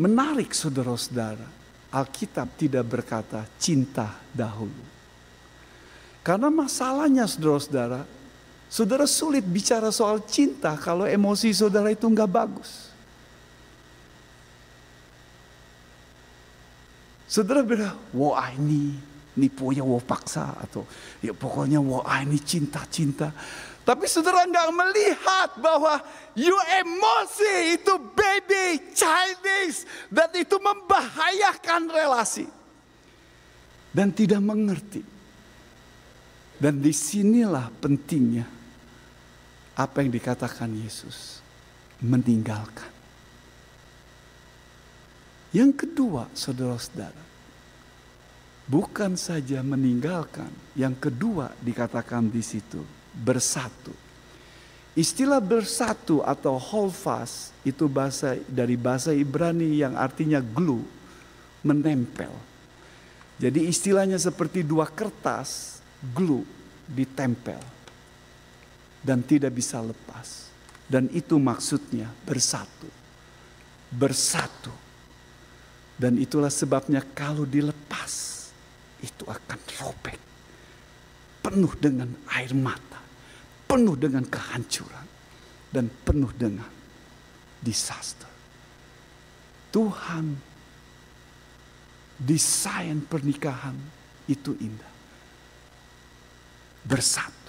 Menarik 0.00 0.56
saudara-saudara, 0.56 1.44
Alkitab 1.92 2.56
tidak 2.56 2.84
berkata 2.88 3.44
cinta 3.60 4.16
dahulu. 4.32 4.80
Karena 6.24 6.48
masalahnya 6.48 7.28
saudara-saudara, 7.28 8.00
Saudara 8.70 9.02
sulit 9.02 9.42
bicara 9.42 9.90
soal 9.90 10.22
cinta 10.30 10.78
kalau 10.78 11.02
emosi 11.02 11.50
saudara 11.50 11.90
itu 11.90 12.06
nggak 12.06 12.30
bagus. 12.30 12.86
Saudara 17.26 17.66
bilang, 17.66 17.98
ini, 18.14 18.94
ini 18.94 18.94
pokoknya 19.48 19.86
wah 19.86 20.02
paksa 20.02 20.58
atau 20.60 20.84
ya 21.24 21.32
pokoknya 21.32 21.80
wah 21.80 22.04
ini 22.20 22.36
cinta-cinta. 22.36 23.32
Tapi 23.80 24.04
saudara 24.04 24.44
nggak 24.44 24.70
melihat 24.76 25.50
bahwa 25.56 25.98
you 26.36 26.52
emosi 26.52 27.80
itu 27.80 27.94
baby, 28.12 28.92
childish. 28.92 29.88
Dan 30.12 30.28
itu 30.36 30.60
membahayakan 30.60 31.88
relasi. 31.88 32.46
Dan 33.90 34.12
tidak 34.12 34.44
mengerti. 34.44 35.02
Dan 36.60 36.84
di 36.84 36.92
sinilah 36.92 37.72
pentingnya 37.80 38.44
apa 39.74 40.04
yang 40.04 40.12
dikatakan 40.12 40.68
Yesus, 40.76 41.40
meninggalkan. 42.04 42.92
Yang 45.50 45.82
kedua, 45.82 46.30
saudara-saudara, 46.30 47.29
bukan 48.70 49.18
saja 49.18 49.66
meninggalkan, 49.66 50.48
yang 50.78 50.94
kedua 50.94 51.50
dikatakan 51.58 52.30
di 52.30 52.38
situ 52.38 52.78
bersatu. 53.10 53.90
Istilah 54.94 55.42
bersatu 55.42 56.22
atau 56.22 56.54
holfas 56.54 57.50
itu 57.66 57.90
bahasa 57.90 58.38
dari 58.46 58.78
bahasa 58.78 59.10
Ibrani 59.10 59.82
yang 59.82 59.98
artinya 59.98 60.38
glue, 60.38 60.86
menempel. 61.66 62.30
Jadi 63.40 63.66
istilahnya 63.66 64.18
seperti 64.20 64.62
dua 64.62 64.86
kertas 64.86 65.80
glue 66.14 66.44
ditempel 66.86 67.58
dan 69.02 69.24
tidak 69.24 69.54
bisa 69.56 69.82
lepas. 69.82 70.50
Dan 70.90 71.06
itu 71.14 71.38
maksudnya 71.38 72.10
bersatu. 72.26 72.90
Bersatu. 73.94 74.74
Dan 75.94 76.18
itulah 76.18 76.50
sebabnya 76.50 76.98
kalau 77.14 77.46
dilepas 77.46 78.39
itu 79.02 79.24
akan 79.26 79.58
robek. 79.80 80.18
Penuh 81.40 81.72
dengan 81.80 82.12
air 82.36 82.52
mata, 82.52 83.00
penuh 83.64 83.96
dengan 83.96 84.24
kehancuran 84.28 85.06
dan 85.72 85.88
penuh 86.04 86.30
dengan 86.36 86.68
disaster. 87.64 88.28
Tuhan 89.72 90.36
desain 92.20 93.00
pernikahan 93.08 93.76
itu 94.28 94.52
indah. 94.60 94.92
Bersatu 96.84 97.40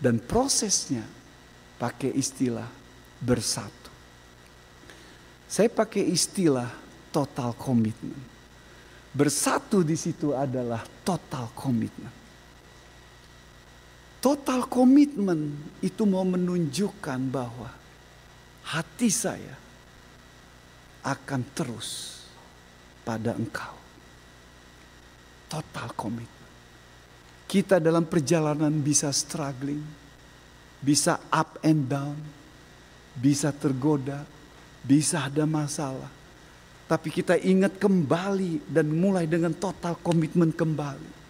dan 0.00 0.16
prosesnya 0.16 1.04
pakai 1.76 2.16
istilah 2.16 2.68
bersatu. 3.20 3.92
Saya 5.44 5.68
pakai 5.68 6.08
istilah 6.08 6.68
total 7.12 7.52
komitmen. 7.58 8.39
Bersatu 9.10 9.82
di 9.82 9.98
situ 9.98 10.30
adalah 10.30 10.86
total 11.02 11.50
komitmen. 11.50 12.14
Total 14.20 14.68
komitmen 14.68 15.56
itu 15.80 16.04
mau 16.06 16.22
menunjukkan 16.22 17.20
bahwa 17.32 17.72
hati 18.68 19.08
saya 19.08 19.56
akan 21.02 21.40
terus 21.56 22.20
pada 23.02 23.34
engkau. 23.34 23.74
Total 25.50 25.88
komitmen. 25.96 26.48
Kita 27.50 27.82
dalam 27.82 28.06
perjalanan 28.06 28.70
bisa 28.78 29.10
struggling, 29.10 29.82
bisa 30.78 31.18
up 31.34 31.58
and 31.66 31.90
down, 31.90 32.14
bisa 33.18 33.50
tergoda, 33.50 34.22
bisa 34.86 35.26
ada 35.26 35.42
masalah. 35.48 36.19
Tapi 36.90 37.06
kita 37.06 37.38
ingat 37.38 37.78
kembali 37.78 38.66
dan 38.66 38.90
mulai 38.90 39.30
dengan 39.30 39.54
total 39.54 39.94
komitmen 40.02 40.50
kembali. 40.50 41.22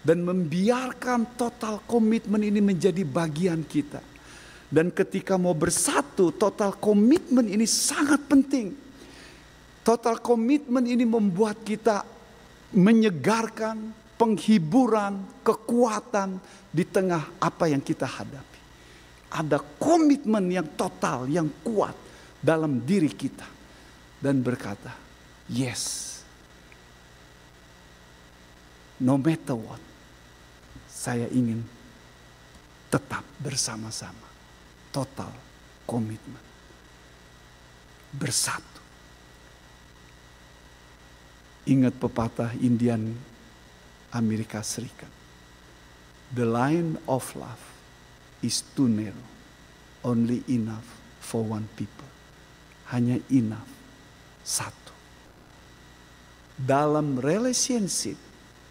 Dan 0.00 0.24
membiarkan 0.24 1.36
total 1.36 1.84
komitmen 1.84 2.40
ini 2.40 2.64
menjadi 2.64 3.04
bagian 3.04 3.68
kita. 3.68 4.00
Dan 4.72 4.88
ketika 4.88 5.36
mau 5.36 5.52
bersatu, 5.52 6.32
total 6.32 6.80
komitmen 6.80 7.52
ini 7.52 7.68
sangat 7.68 8.24
penting. 8.24 8.72
Total 9.84 10.16
komitmen 10.24 10.88
ini 10.88 11.04
membuat 11.04 11.60
kita 11.60 12.00
menyegarkan, 12.72 13.92
penghiburan, 14.16 15.20
kekuatan 15.44 16.40
di 16.72 16.88
tengah 16.88 17.28
apa 17.44 17.68
yang 17.68 17.84
kita 17.84 18.08
hadapi. 18.08 18.60
Ada 19.36 19.60
komitmen 19.76 20.48
yang 20.48 20.68
total, 20.80 21.28
yang 21.28 21.52
kuat 21.60 21.92
dalam 22.40 22.80
diri 22.80 23.12
kita. 23.12 23.53
Dan 24.24 24.40
berkata, 24.40 24.88
yes, 25.52 26.24
no 29.04 29.20
matter 29.20 29.52
what, 29.52 29.84
saya 30.88 31.28
ingin 31.28 31.60
tetap 32.88 33.20
bersama-sama. 33.36 34.24
Total 34.88 35.28
komitmen. 35.84 36.40
Bersatu. 38.16 38.80
Ingat 41.68 41.92
pepatah 42.00 42.56
Indian 42.64 43.12
Amerika 44.16 44.64
Serikat. 44.64 45.12
The 46.32 46.48
line 46.48 46.96
of 47.04 47.28
love 47.36 47.60
is 48.40 48.64
too 48.72 48.88
narrow, 48.88 49.28
only 50.00 50.40
enough 50.48 50.88
for 51.20 51.44
one 51.44 51.68
people. 51.76 52.08
Hanya 52.88 53.20
enough, 53.28 53.68
satu. 54.44 54.92
Dalam 56.54 57.18
relationship, 57.18 58.20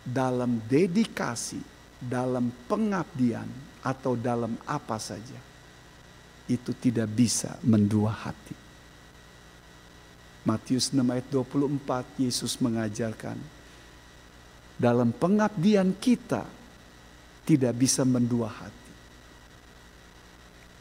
dalam 0.08 0.64
dedikasi, 0.72 1.60
dalam 2.00 2.48
pengabdian, 2.70 3.50
atau 3.84 4.16
dalam 4.16 4.56
apa 4.64 4.96
saja. 4.98 5.52
itu 6.44 6.76
tidak 6.76 7.08
bisa 7.08 7.56
mendua 7.64 8.12
hati. 8.12 8.52
Matius 10.44 10.92
6 10.92 11.00
ayat 11.00 11.24
24 11.32 12.20
Yesus 12.20 12.60
mengajarkan 12.60 13.40
dalam 14.76 15.16
pengabdian 15.16 15.96
kita 15.96 16.44
tidak 17.48 17.80
bisa 17.80 18.04
mendua 18.04 18.52
hati. 18.52 18.92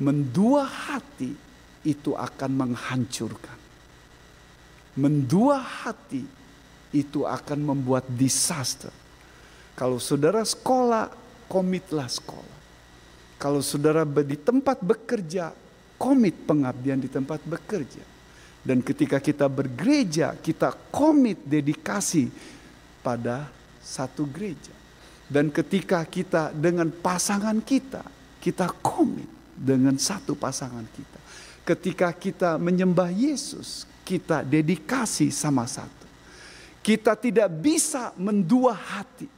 Mendua 0.03 0.67
hati 0.67 1.31
itu 1.87 2.11
akan 2.11 2.51
menghancurkan. 2.51 3.62
Mendua 4.93 5.57
hati 5.57 6.25
itu 6.93 7.25
akan 7.25 7.59
membuat 7.65 8.05
disaster. 8.13 8.93
Kalau 9.73 9.97
saudara 9.97 10.45
sekolah, 10.45 11.09
komitlah 11.49 12.09
sekolah. 12.09 12.59
Kalau 13.41 13.65
saudara 13.65 14.05
di 14.05 14.37
tempat 14.37 14.85
bekerja, 14.85 15.51
komit 15.97 16.37
pengabdian 16.45 17.01
di 17.01 17.09
tempat 17.09 17.41
bekerja. 17.43 18.05
Dan 18.63 18.79
ketika 18.79 19.19
kita 19.19 19.51
bergereja, 19.51 20.39
kita 20.39 20.71
komit 20.95 21.43
dedikasi 21.43 22.31
pada 23.03 23.51
satu 23.83 24.29
gereja. 24.31 24.71
Dan 25.27 25.51
ketika 25.51 26.07
kita 26.07 26.55
dengan 26.55 26.93
pasangan 26.93 27.59
kita, 27.65 28.07
kita 28.39 28.71
komit 28.79 29.27
dengan 29.57 29.99
satu 29.99 30.39
pasangan 30.39 30.87
kita. 30.87 31.21
Ketika 31.67 32.15
kita 32.15 32.59
menyembah 32.59 33.11
Yesus, 33.11 33.87
kita 34.03 34.43
dedikasi 34.43 35.31
sama 35.31 35.67
satu. 35.67 36.07
Kita 36.83 37.15
tidak 37.15 37.49
bisa 37.63 38.11
mendua 38.19 38.75
hati. 38.75 39.31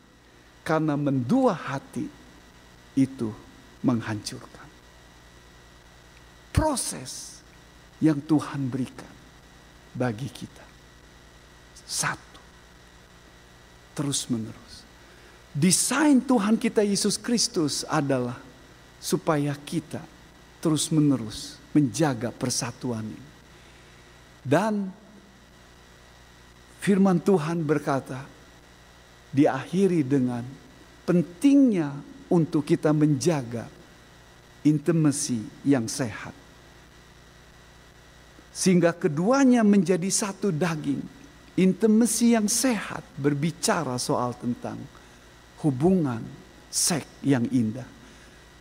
Karena 0.65 0.97
mendua 0.97 1.53
hati 1.53 2.09
itu 2.97 3.29
menghancurkan. 3.85 4.65
Proses 6.49 7.45
yang 8.01 8.17
Tuhan 8.25 8.65
berikan 8.73 9.13
bagi 9.93 10.33
kita. 10.33 10.65
Satu. 11.85 12.41
Terus 13.93 14.25
menerus. 14.33 14.75
Desain 15.55 16.19
Tuhan 16.19 16.57
kita 16.57 16.83
Yesus 16.83 17.21
Kristus 17.21 17.85
adalah 17.87 18.41
supaya 18.99 19.53
kita 19.55 20.01
terus 20.65 20.89
menerus 20.89 21.61
menjaga 21.77 22.33
persatuan 22.33 23.05
ini. 23.05 23.34
Dan 24.45 24.93
firman 26.85 27.17
Tuhan 27.19 27.65
berkata, 27.65 28.21
diakhiri 29.33 30.05
dengan 30.05 30.45
pentingnya 31.09 31.91
untuk 32.29 32.63
kita 32.69 32.93
menjaga 32.93 33.67
intimasi 34.63 35.43
yang 35.67 35.89
sehat 35.89 36.45
sehingga 38.55 38.95
keduanya 38.95 39.67
menjadi 39.67 40.07
satu 40.07 40.55
daging. 40.55 41.03
Intimasi 41.55 42.35
yang 42.39 42.47
sehat 42.47 43.03
berbicara 43.19 43.99
soal 43.99 44.35
tentang 44.39 44.79
hubungan 45.63 46.23
seks 46.71 47.07
yang 47.23 47.47
indah. 47.51 47.87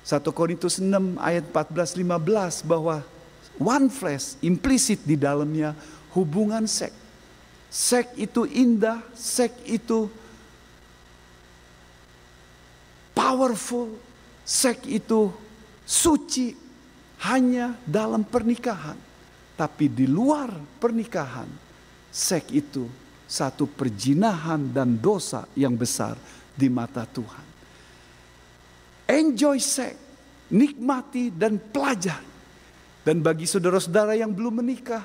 1 0.06 0.22
Korintus 0.34 0.78
6 0.82 1.18
ayat 1.18 1.46
14 1.50 1.98
15 1.98 2.70
bahwa 2.70 3.02
one 3.58 3.90
flesh 3.90 4.40
implisit 4.42 5.02
di 5.06 5.18
dalamnya 5.18 5.78
hubungan 6.14 6.66
seks. 6.66 6.96
Seks 7.74 8.14
itu 8.22 8.46
indah, 8.46 9.02
seks 9.18 9.58
itu 9.66 10.06
powerful, 13.18 13.98
seks 14.46 14.86
itu 14.86 15.34
suci 15.82 16.54
hanya 17.26 17.74
dalam 17.82 18.22
pernikahan. 18.22 18.98
Tapi 19.58 19.90
di 19.90 20.06
luar 20.06 20.54
pernikahan, 20.78 21.50
seks 22.14 22.50
itu 22.54 22.86
satu 23.26 23.66
perjinahan 23.66 24.70
dan 24.70 24.98
dosa 24.98 25.50
yang 25.58 25.74
besar 25.74 26.14
di 26.54 26.70
mata 26.70 27.10
Tuhan. 27.10 27.46
Enjoy 29.10 29.58
seks, 29.58 29.98
nikmati 30.54 31.34
dan 31.34 31.58
pelajari. 31.58 32.33
Dan 33.04 33.20
bagi 33.20 33.44
saudara-saudara 33.44 34.16
yang 34.16 34.32
belum 34.32 34.64
menikah, 34.64 35.04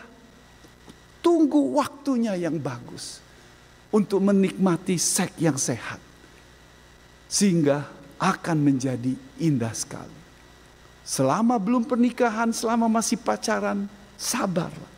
tunggu 1.19 1.75
waktunya 1.75 2.39
yang 2.39 2.55
bagus 2.63 3.19
untuk 3.91 4.23
menikmati 4.23 4.95
seks 4.95 5.35
yang 5.43 5.59
sehat. 5.59 5.99
Sehingga 7.27 7.85
akan 8.19 8.59
menjadi 8.63 9.15
indah 9.43 9.75
sekali. 9.75 10.15
Selama 11.03 11.59
belum 11.59 11.89
pernikahan, 11.89 12.55
selama 12.55 12.87
masih 12.87 13.19
pacaran, 13.19 13.89
sabarlah. 14.15 14.93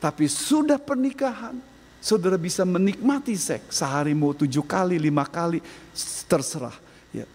Tapi 0.00 0.26
sudah 0.26 0.80
pernikahan, 0.80 1.54
saudara 2.00 2.40
bisa 2.40 2.64
menikmati 2.64 3.36
seks 3.36 3.78
sehari 3.78 4.16
mau 4.16 4.32
tujuh 4.32 4.64
kali, 4.64 4.96
lima 4.96 5.28
kali, 5.28 5.60
terserah. 6.26 6.74
Ya, 7.12 7.28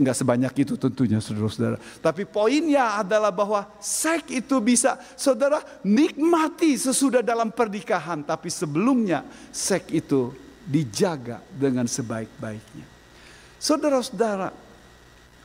nggak 0.00 0.16
sebanyak 0.16 0.52
itu 0.64 0.74
tentunya 0.80 1.20
saudara-saudara. 1.20 1.76
Tapi 2.00 2.24
poinnya 2.24 2.96
adalah 3.04 3.28
bahwa 3.28 3.68
seks 3.76 4.32
itu 4.32 4.56
bisa 4.64 4.96
saudara 5.12 5.60
nikmati 5.84 6.80
sesudah 6.80 7.20
dalam 7.20 7.52
pernikahan. 7.52 8.24
Tapi 8.24 8.48
sebelumnya 8.48 9.20
seks 9.52 9.92
itu 9.92 10.32
dijaga 10.64 11.44
dengan 11.52 11.84
sebaik-baiknya. 11.84 12.88
Saudara-saudara, 13.60 14.48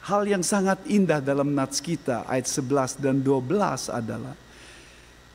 hal 0.08 0.24
yang 0.24 0.46
sangat 0.46 0.80
indah 0.88 1.20
dalam 1.20 1.52
nats 1.52 1.84
kita 1.84 2.24
ayat 2.24 2.48
11 2.48 3.04
dan 3.04 3.20
12 3.20 3.92
adalah 3.92 4.38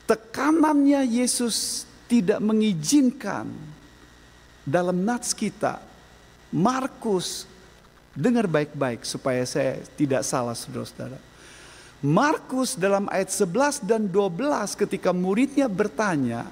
tekanannya 0.09 1.05
Yesus 1.05 1.85
tidak 2.09 2.41
mengizinkan 2.41 3.53
dalam 4.65 5.03
nats 5.03 5.37
kita 5.37 5.83
Markus 6.55 7.50
dengar 8.15 8.51
baik-baik 8.51 9.07
supaya 9.07 9.47
saya 9.47 9.79
tidak 9.95 10.27
salah 10.27 10.55
saudara-saudara. 10.55 11.19
Markus 12.01 12.81
dalam 12.81 13.07
ayat 13.13 13.29
11 13.29 13.85
dan 13.85 14.09
12 14.09 14.73
ketika 14.73 15.13
muridnya 15.13 15.69
bertanya, 15.69 16.49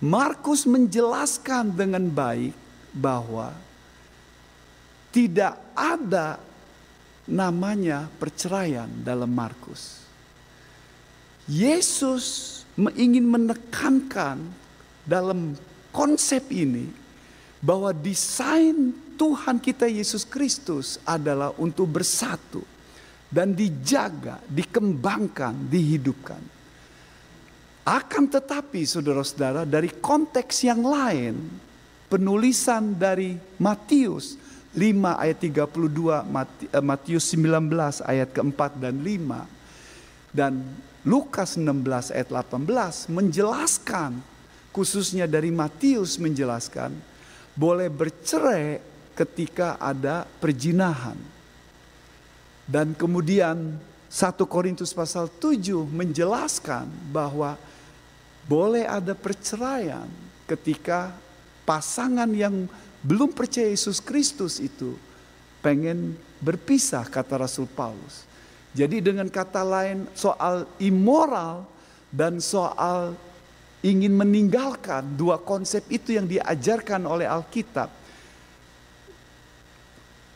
Markus 0.00 0.64
menjelaskan 0.64 1.70
dengan 1.76 2.08
baik 2.08 2.56
bahwa 2.90 3.52
tidak 5.12 5.60
ada 5.76 6.40
namanya 7.28 8.08
perceraian 8.16 8.88
dalam 9.04 9.30
Markus. 9.30 10.02
Yesus 11.46 12.64
ingin 12.96 13.28
menekankan 13.28 14.40
dalam 15.04 15.52
konsep 15.92 16.48
ini 16.48 16.88
bahwa 17.60 17.92
desain 17.92 18.94
Tuhan 19.22 19.62
kita 19.62 19.86
Yesus 19.86 20.26
Kristus 20.26 20.98
adalah 21.06 21.54
untuk 21.62 21.94
bersatu 21.94 22.66
dan 23.30 23.54
dijaga, 23.54 24.42
dikembangkan, 24.50 25.70
dihidupkan. 25.70 26.42
Akan 27.86 28.26
tetapi 28.26 28.82
saudara-saudara 28.82 29.62
dari 29.62 29.94
konteks 29.94 30.66
yang 30.66 30.82
lain, 30.82 31.38
penulisan 32.10 32.98
dari 32.98 33.38
Matius 33.62 34.34
5 34.74 35.14
ayat 35.14 35.38
32, 35.38 36.26
eh, 36.74 36.82
Matius 36.82 37.22
19 37.30 38.02
ayat 38.02 38.26
keempat 38.34 38.74
dan 38.74 39.06
5, 39.06 39.46
dan 40.34 40.66
Lukas 41.06 41.54
16 41.54 42.10
ayat 42.10 42.26
18 42.26 43.06
menjelaskan 43.06 44.18
khususnya 44.74 45.30
dari 45.30 45.54
Matius 45.54 46.18
menjelaskan 46.18 46.90
boleh 47.54 47.86
bercerai 47.86 48.91
ketika 49.12 49.76
ada 49.76 50.24
perjinahan. 50.40 51.16
Dan 52.68 52.96
kemudian 52.96 53.76
1 54.12 54.44
Korintus 54.48 54.92
pasal 54.92 55.28
7 55.28 55.88
menjelaskan 55.88 56.88
bahwa 57.10 57.56
boleh 58.44 58.84
ada 58.84 59.16
perceraian 59.16 60.08
ketika 60.44 61.14
pasangan 61.62 62.28
yang 62.34 62.66
belum 63.02 63.34
percaya 63.34 63.70
Yesus 63.70 63.98
Kristus 63.98 64.58
itu 64.62 64.94
pengen 65.62 66.18
berpisah 66.42 67.06
kata 67.06 67.38
Rasul 67.38 67.70
Paulus. 67.70 68.26
Jadi 68.72 69.04
dengan 69.04 69.28
kata 69.28 69.62
lain 69.62 70.08
soal 70.16 70.64
immoral 70.80 71.68
dan 72.10 72.40
soal 72.42 73.14
ingin 73.82 74.14
meninggalkan 74.14 75.04
dua 75.18 75.38
konsep 75.38 75.82
itu 75.90 76.16
yang 76.16 76.24
diajarkan 76.26 77.02
oleh 77.04 77.26
Alkitab. 77.26 78.01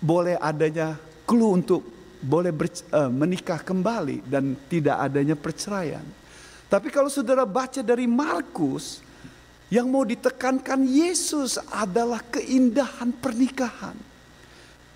Boleh 0.06 0.38
adanya 0.38 0.94
clue 1.26 1.58
untuk 1.58 1.82
boleh 2.22 2.54
ber, 2.54 2.70
uh, 2.94 3.10
menikah 3.10 3.58
kembali 3.58 4.22
dan 4.30 4.54
tidak 4.70 5.02
adanya 5.02 5.34
perceraian. 5.34 6.06
Tapi 6.70 6.94
kalau 6.94 7.10
saudara 7.10 7.42
baca 7.42 7.82
dari 7.82 8.06
Markus, 8.06 9.02
yang 9.66 9.90
mau 9.90 10.06
ditekankan 10.06 10.86
Yesus 10.86 11.58
adalah 11.74 12.22
keindahan 12.30 13.10
pernikahan. 13.18 13.98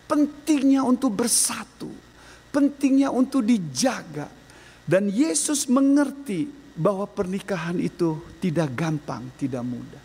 Pentingnya 0.06 0.86
untuk 0.86 1.14
bersatu 1.18 1.90
pentingnya 2.50 3.14
untuk 3.14 3.46
dijaga 3.46 4.26
Dan 4.90 5.06
Yesus 5.06 5.70
mengerti 5.70 6.50
bahwa 6.74 7.06
pernikahan 7.06 7.78
itu 7.78 8.18
tidak 8.42 8.74
gampang, 8.74 9.22
tidak 9.38 9.62
mudah. 9.62 10.02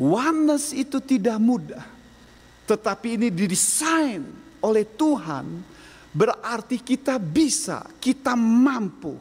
Oneness 0.00 0.72
itu 0.72 0.96
tidak 0.96 1.36
mudah. 1.36 1.84
Tetapi 2.72 3.20
ini 3.20 3.28
didesain 3.28 4.24
oleh 4.64 4.88
Tuhan 4.96 5.60
berarti 6.08 6.80
kita 6.80 7.20
bisa, 7.20 7.84
kita 8.00 8.32
mampu. 8.32 9.12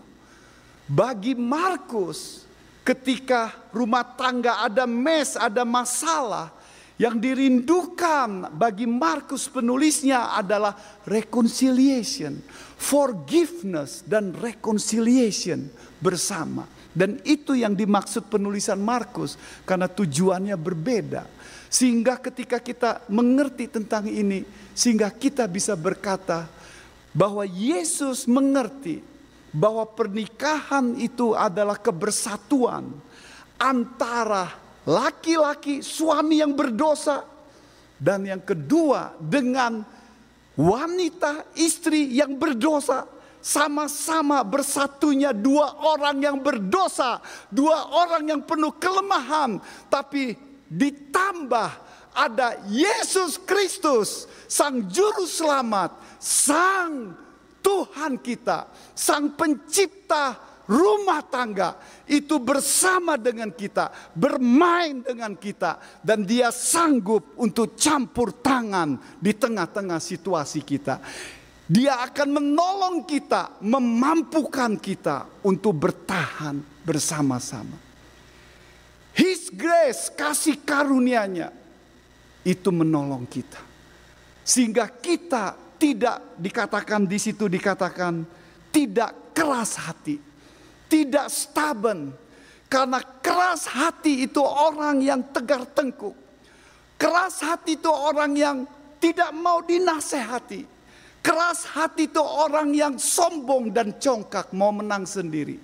Bagi 0.88 1.36
Markus 1.36 2.47
ketika 2.88 3.52
rumah 3.76 4.08
tangga 4.08 4.64
ada 4.64 4.88
mes, 4.88 5.36
ada 5.36 5.68
masalah, 5.68 6.47
yang 7.02 7.18
dirindukan 7.18 8.54
bagi 8.54 8.86
Markus 8.86 9.49
penulisnya 9.49 10.38
adalah 10.38 11.02
reconciliation, 11.04 12.38
forgiveness 12.78 14.06
dan 14.08 14.32
reconciliation 14.38 15.66
bersama. 15.97 16.70
Dan 16.93 17.18
itu 17.26 17.58
yang 17.58 17.74
dimaksud 17.74 18.30
penulisan 18.30 18.78
Markus 18.78 19.34
karena 19.66 19.89
tujuannya 19.89 20.54
berbeda. 20.54 21.26
Sehingga 21.72 22.19
ketika 22.19 22.59
kita 22.59 22.99
mengerti 23.07 23.72
tentang 23.72 24.03
ini, 24.11 24.43
sehingga 24.76 25.07
kita 25.07 25.47
bisa 25.47 25.72
berkata 25.72 26.51
bahwa 27.15 27.47
Yesus 27.47 28.28
mengerti 28.28 28.99
bahwa 29.55 29.88
pernikahan 29.88 30.99
itu 30.99 31.32
adalah 31.32 31.80
kebersatuan 31.80 32.91
antara 33.55 34.51
laki-laki 34.84 35.80
suami 35.80 36.43
yang 36.43 36.51
berdosa 36.51 37.24
dan 37.95 38.28
yang 38.28 38.43
kedua 38.43 39.15
dengan 39.24 39.88
wanita 40.59 41.55
istri 41.55 42.11
yang 42.11 42.36
berdosa. 42.36 43.07
Sama-sama 43.41 44.45
bersatunya 44.45 45.34
dua 45.34 45.74
orang 45.82 46.19
yang 46.22 46.38
berdosa, 46.38 47.17
dua 47.49 47.89
orang 47.89 48.28
yang 48.30 48.41
penuh 48.45 48.69
kelemahan, 48.78 49.57
tapi 49.89 50.51
ditambah 50.72 51.69
ada 52.15 52.55
Yesus 52.72 53.36
Kristus, 53.43 54.28
Sang 54.47 54.88
Juru 54.88 55.28
Selamat, 55.28 55.91
Sang 56.19 57.11
Tuhan 57.59 58.15
kita, 58.19 58.72
Sang 58.95 59.36
Pencipta 59.36 60.39
rumah 60.72 61.19
tangga 61.28 61.76
itu 62.07 62.39
bersama 62.39 63.19
dengan 63.19 63.51
kita, 63.51 63.91
bermain 64.15 65.03
dengan 65.03 65.36
kita, 65.36 65.80
dan 65.99 66.24
Dia 66.24 66.47
sanggup 66.55 67.36
untuk 67.36 67.76
campur 67.76 68.32
tangan 68.39 68.95
di 69.19 69.36
tengah-tengah 69.36 69.99
situasi 69.99 70.63
kita. 70.63 71.03
Dia 71.72 72.03
akan 72.03 72.36
menolong 72.36 73.07
kita, 73.07 73.59
memampukan 73.63 74.76
kita 74.76 75.28
untuk 75.43 75.76
bertahan 75.76 76.59
bersama-sama. 76.84 77.90
His 79.12 79.51
grace, 79.51 80.07
kasih 80.14 80.59
karunia-Nya, 80.64 81.51
itu 82.47 82.70
menolong 82.72 83.28
kita. 83.28 83.59
Sehingga 84.41 84.88
kita 84.88 85.53
tidak 85.76 86.38
dikatakan 86.39 87.03
di 87.05 87.20
situ 87.20 87.51
dikatakan 87.51 88.24
tidak 88.72 89.36
keras 89.36 89.76
hati 89.78 90.32
tidak 90.91 91.32
stubborn. 91.32 92.12
Karena 92.68 92.99
keras 93.24 93.68
hati 93.72 94.28
itu 94.28 94.43
orang 94.43 94.99
yang 94.99 95.24
tegar 95.32 95.64
tengkuk. 95.72 96.16
Keras 96.99 97.39
hati 97.39 97.80
itu 97.80 97.88
orang 97.88 98.36
yang 98.36 98.57
tidak 98.99 99.32
mau 99.32 99.64
dinasehati. 99.64 100.68
Keras 101.24 101.68
hati 101.68 102.12
itu 102.12 102.20
orang 102.20 102.72
yang 102.76 102.95
sombong 102.99 103.72
dan 103.72 103.95
congkak 103.95 104.51
mau 104.55 104.72
menang 104.72 105.03
sendiri. 105.03 105.59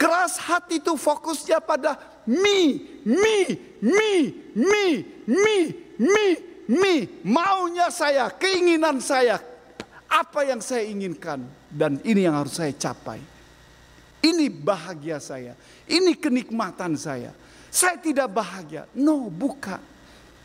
Keras 0.00 0.40
hati 0.40 0.80
itu 0.80 0.96
fokusnya 0.96 1.60
pada 1.60 2.00
me, 2.24 2.80
me, 3.04 3.36
me, 3.84 4.12
me, 4.56 4.84
me, 5.28 5.56
me, 6.00 6.24
me. 6.64 6.94
Maunya 7.20 7.92
saya, 7.92 8.32
keinginan 8.32 9.04
saya, 9.04 9.36
apa 10.08 10.40
yang 10.48 10.64
saya 10.64 10.88
inginkan. 10.88 11.44
Dan 11.68 12.00
ini 12.00 12.24
yang 12.24 12.32
harus 12.40 12.56
saya 12.56 12.72
capai. 12.72 13.20
Ini 14.24 14.48
bahagia 14.48 15.20
saya. 15.20 15.52
Ini 15.84 16.16
kenikmatan 16.16 16.96
saya. 16.96 17.36
Saya 17.68 18.00
tidak 18.00 18.32
bahagia. 18.32 18.88
No, 18.96 19.28
bukan. 19.28 19.84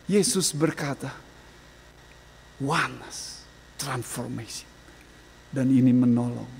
Yesus 0.05 0.51
berkata, 0.51 1.15
oneness, 2.59 3.47
transformation. 3.79 4.67
Dan 5.47 5.71
ini 5.71 5.95
menolong 5.95 6.51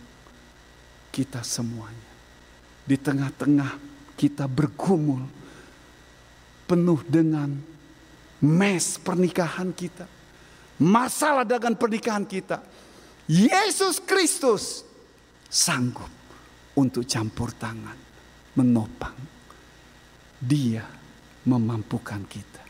kita 1.11 1.43
semuanya. 1.43 2.04
Di 2.85 3.01
tengah-tengah 3.01 3.81
kita 4.13 4.45
bergumul 4.45 5.25
penuh 6.69 7.01
dengan 7.05 7.49
mes 8.41 8.85
pernikahan 9.01 9.73
kita. 9.73 10.05
Masalah 10.81 11.47
dengan 11.47 11.73
pernikahan 11.73 12.27
kita. 12.27 12.61
Yesus 13.25 14.03
Kristus 14.03 14.85
sanggup 15.49 16.11
untuk 16.77 17.07
campur 17.07 17.55
tangan, 17.55 17.97
menopang. 18.53 19.17
Dia 20.37 20.83
memampukan 21.47 22.21
kita. 22.27 22.61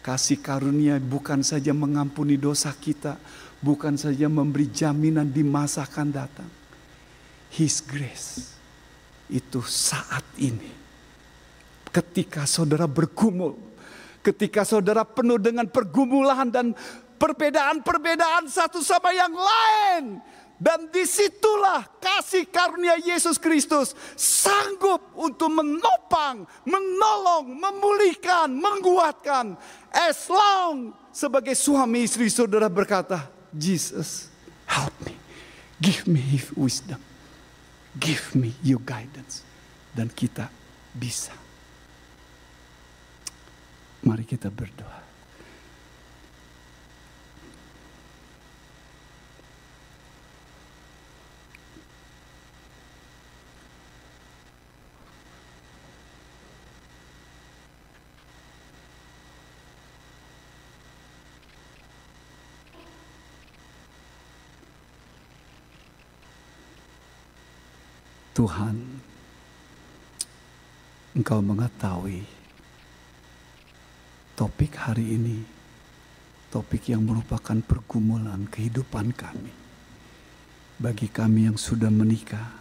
Kasih 0.00 0.40
karunia 0.40 0.96
bukan 1.00 1.40
saja 1.44 1.70
mengampuni 1.72 2.36
dosa 2.36 2.72
kita, 2.72 3.16
bukan 3.62 3.94
saja 3.96 4.26
memberi 4.28 4.68
jaminan 4.68 5.28
di 5.28 5.44
masa 5.44 5.86
akan 5.86 6.08
datang. 6.12 6.50
His 7.52 7.80
grace 7.84 8.59
itu 9.30 9.62
saat 9.64 10.26
ini. 10.36 10.70
Ketika 11.90 12.46
saudara 12.46 12.86
bergumul, 12.86 13.58
ketika 14.22 14.62
saudara 14.62 15.02
penuh 15.02 15.40
dengan 15.40 15.66
pergumulan 15.66 16.46
dan 16.50 16.74
perbedaan-perbedaan 17.18 18.46
satu 18.46 18.78
sama 18.84 19.10
yang 19.10 19.34
lain, 19.34 20.22
dan 20.60 20.92
di 20.92 21.08
situlah 21.08 21.88
kasih 21.96 22.44
karunia 22.52 23.00
Yesus 23.00 23.40
Kristus 23.40 23.96
sanggup 24.12 25.00
untuk 25.16 25.48
menopang, 25.48 26.44
menolong, 26.68 27.48
memulihkan, 27.48 28.52
menguatkan. 28.52 29.56
As 29.88 30.28
long 30.28 30.92
sebagai 31.16 31.56
suami 31.56 32.04
istri 32.04 32.28
saudara 32.28 32.68
berkata, 32.68 33.24
Jesus 33.56 34.28
help 34.68 34.92
me, 35.02 35.16
give 35.80 36.04
me 36.04 36.20
wisdom, 36.52 37.00
give 37.98 38.36
me 38.36 38.54
your 38.62 38.82
guidance. 38.84 39.42
Dan 39.90 40.12
kita 40.14 40.52
bisa. 40.94 41.34
Mari 44.06 44.24
kita 44.24 44.48
berdoa. 44.48 44.99
Tuhan, 68.30 68.78
Engkau 71.18 71.42
mengetahui 71.42 72.22
topik 74.38 74.78
hari 74.78 75.18
ini, 75.18 75.42
topik 76.54 76.94
yang 76.94 77.02
merupakan 77.02 77.58
pergumulan 77.58 78.46
kehidupan 78.46 79.10
kami. 79.18 79.50
Bagi 80.78 81.10
kami 81.10 81.50
yang 81.50 81.58
sudah 81.58 81.90
menikah, 81.90 82.54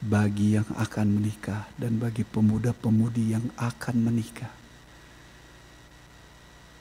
bagi 0.00 0.56
yang 0.56 0.66
akan 0.72 1.20
menikah, 1.20 1.68
dan 1.76 2.00
bagi 2.00 2.24
pemuda-pemudi 2.24 3.36
yang 3.36 3.44
akan 3.60 3.96
menikah. 4.00 4.56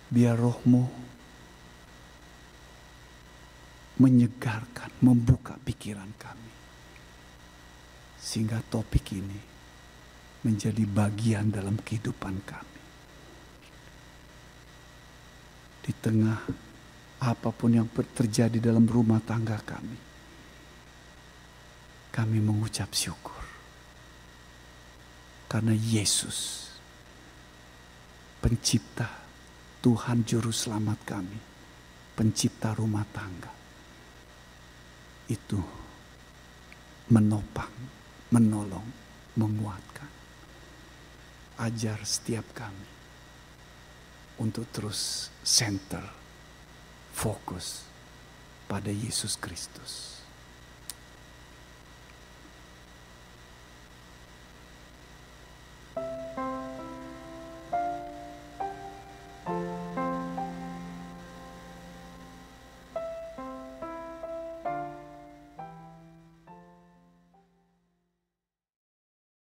Biar 0.08 0.40
rohmu 0.40 0.88
menyegarkan, 4.00 4.96
membuka 5.04 5.60
pikiran 5.68 6.08
kami 6.16 6.59
sehingga 8.20 8.60
topik 8.68 9.16
ini 9.16 9.40
menjadi 10.44 10.84
bagian 10.84 11.52
dalam 11.52 11.80
kehidupan 11.80 12.36
kami. 12.44 12.82
Di 15.84 15.92
tengah 15.96 16.40
apa 17.20 17.50
pun 17.52 17.72
yang 17.76 17.88
terjadi 17.92 18.60
dalam 18.60 18.88
rumah 18.88 19.20
tangga 19.24 19.60
kami, 19.64 19.98
kami 22.14 22.38
mengucap 22.40 22.92
syukur. 22.96 23.44
Karena 25.50 25.74
Yesus, 25.74 26.70
pencipta 28.38 29.10
Tuhan 29.82 30.22
Juru 30.24 30.54
Selamat 30.54 31.00
kami, 31.04 31.40
pencipta 32.14 32.78
rumah 32.78 33.04
tangga, 33.10 33.50
itu 35.26 35.58
menopang, 37.10 37.74
menolong, 38.30 38.86
menguatkan. 39.38 40.10
Ajar 41.60 42.00
setiap 42.08 42.46
kami 42.56 42.88
untuk 44.40 44.64
terus 44.72 45.28
center, 45.44 46.02
fokus 47.12 47.84
pada 48.72 48.88
Yesus 48.88 49.36
Kristus. 49.36 50.09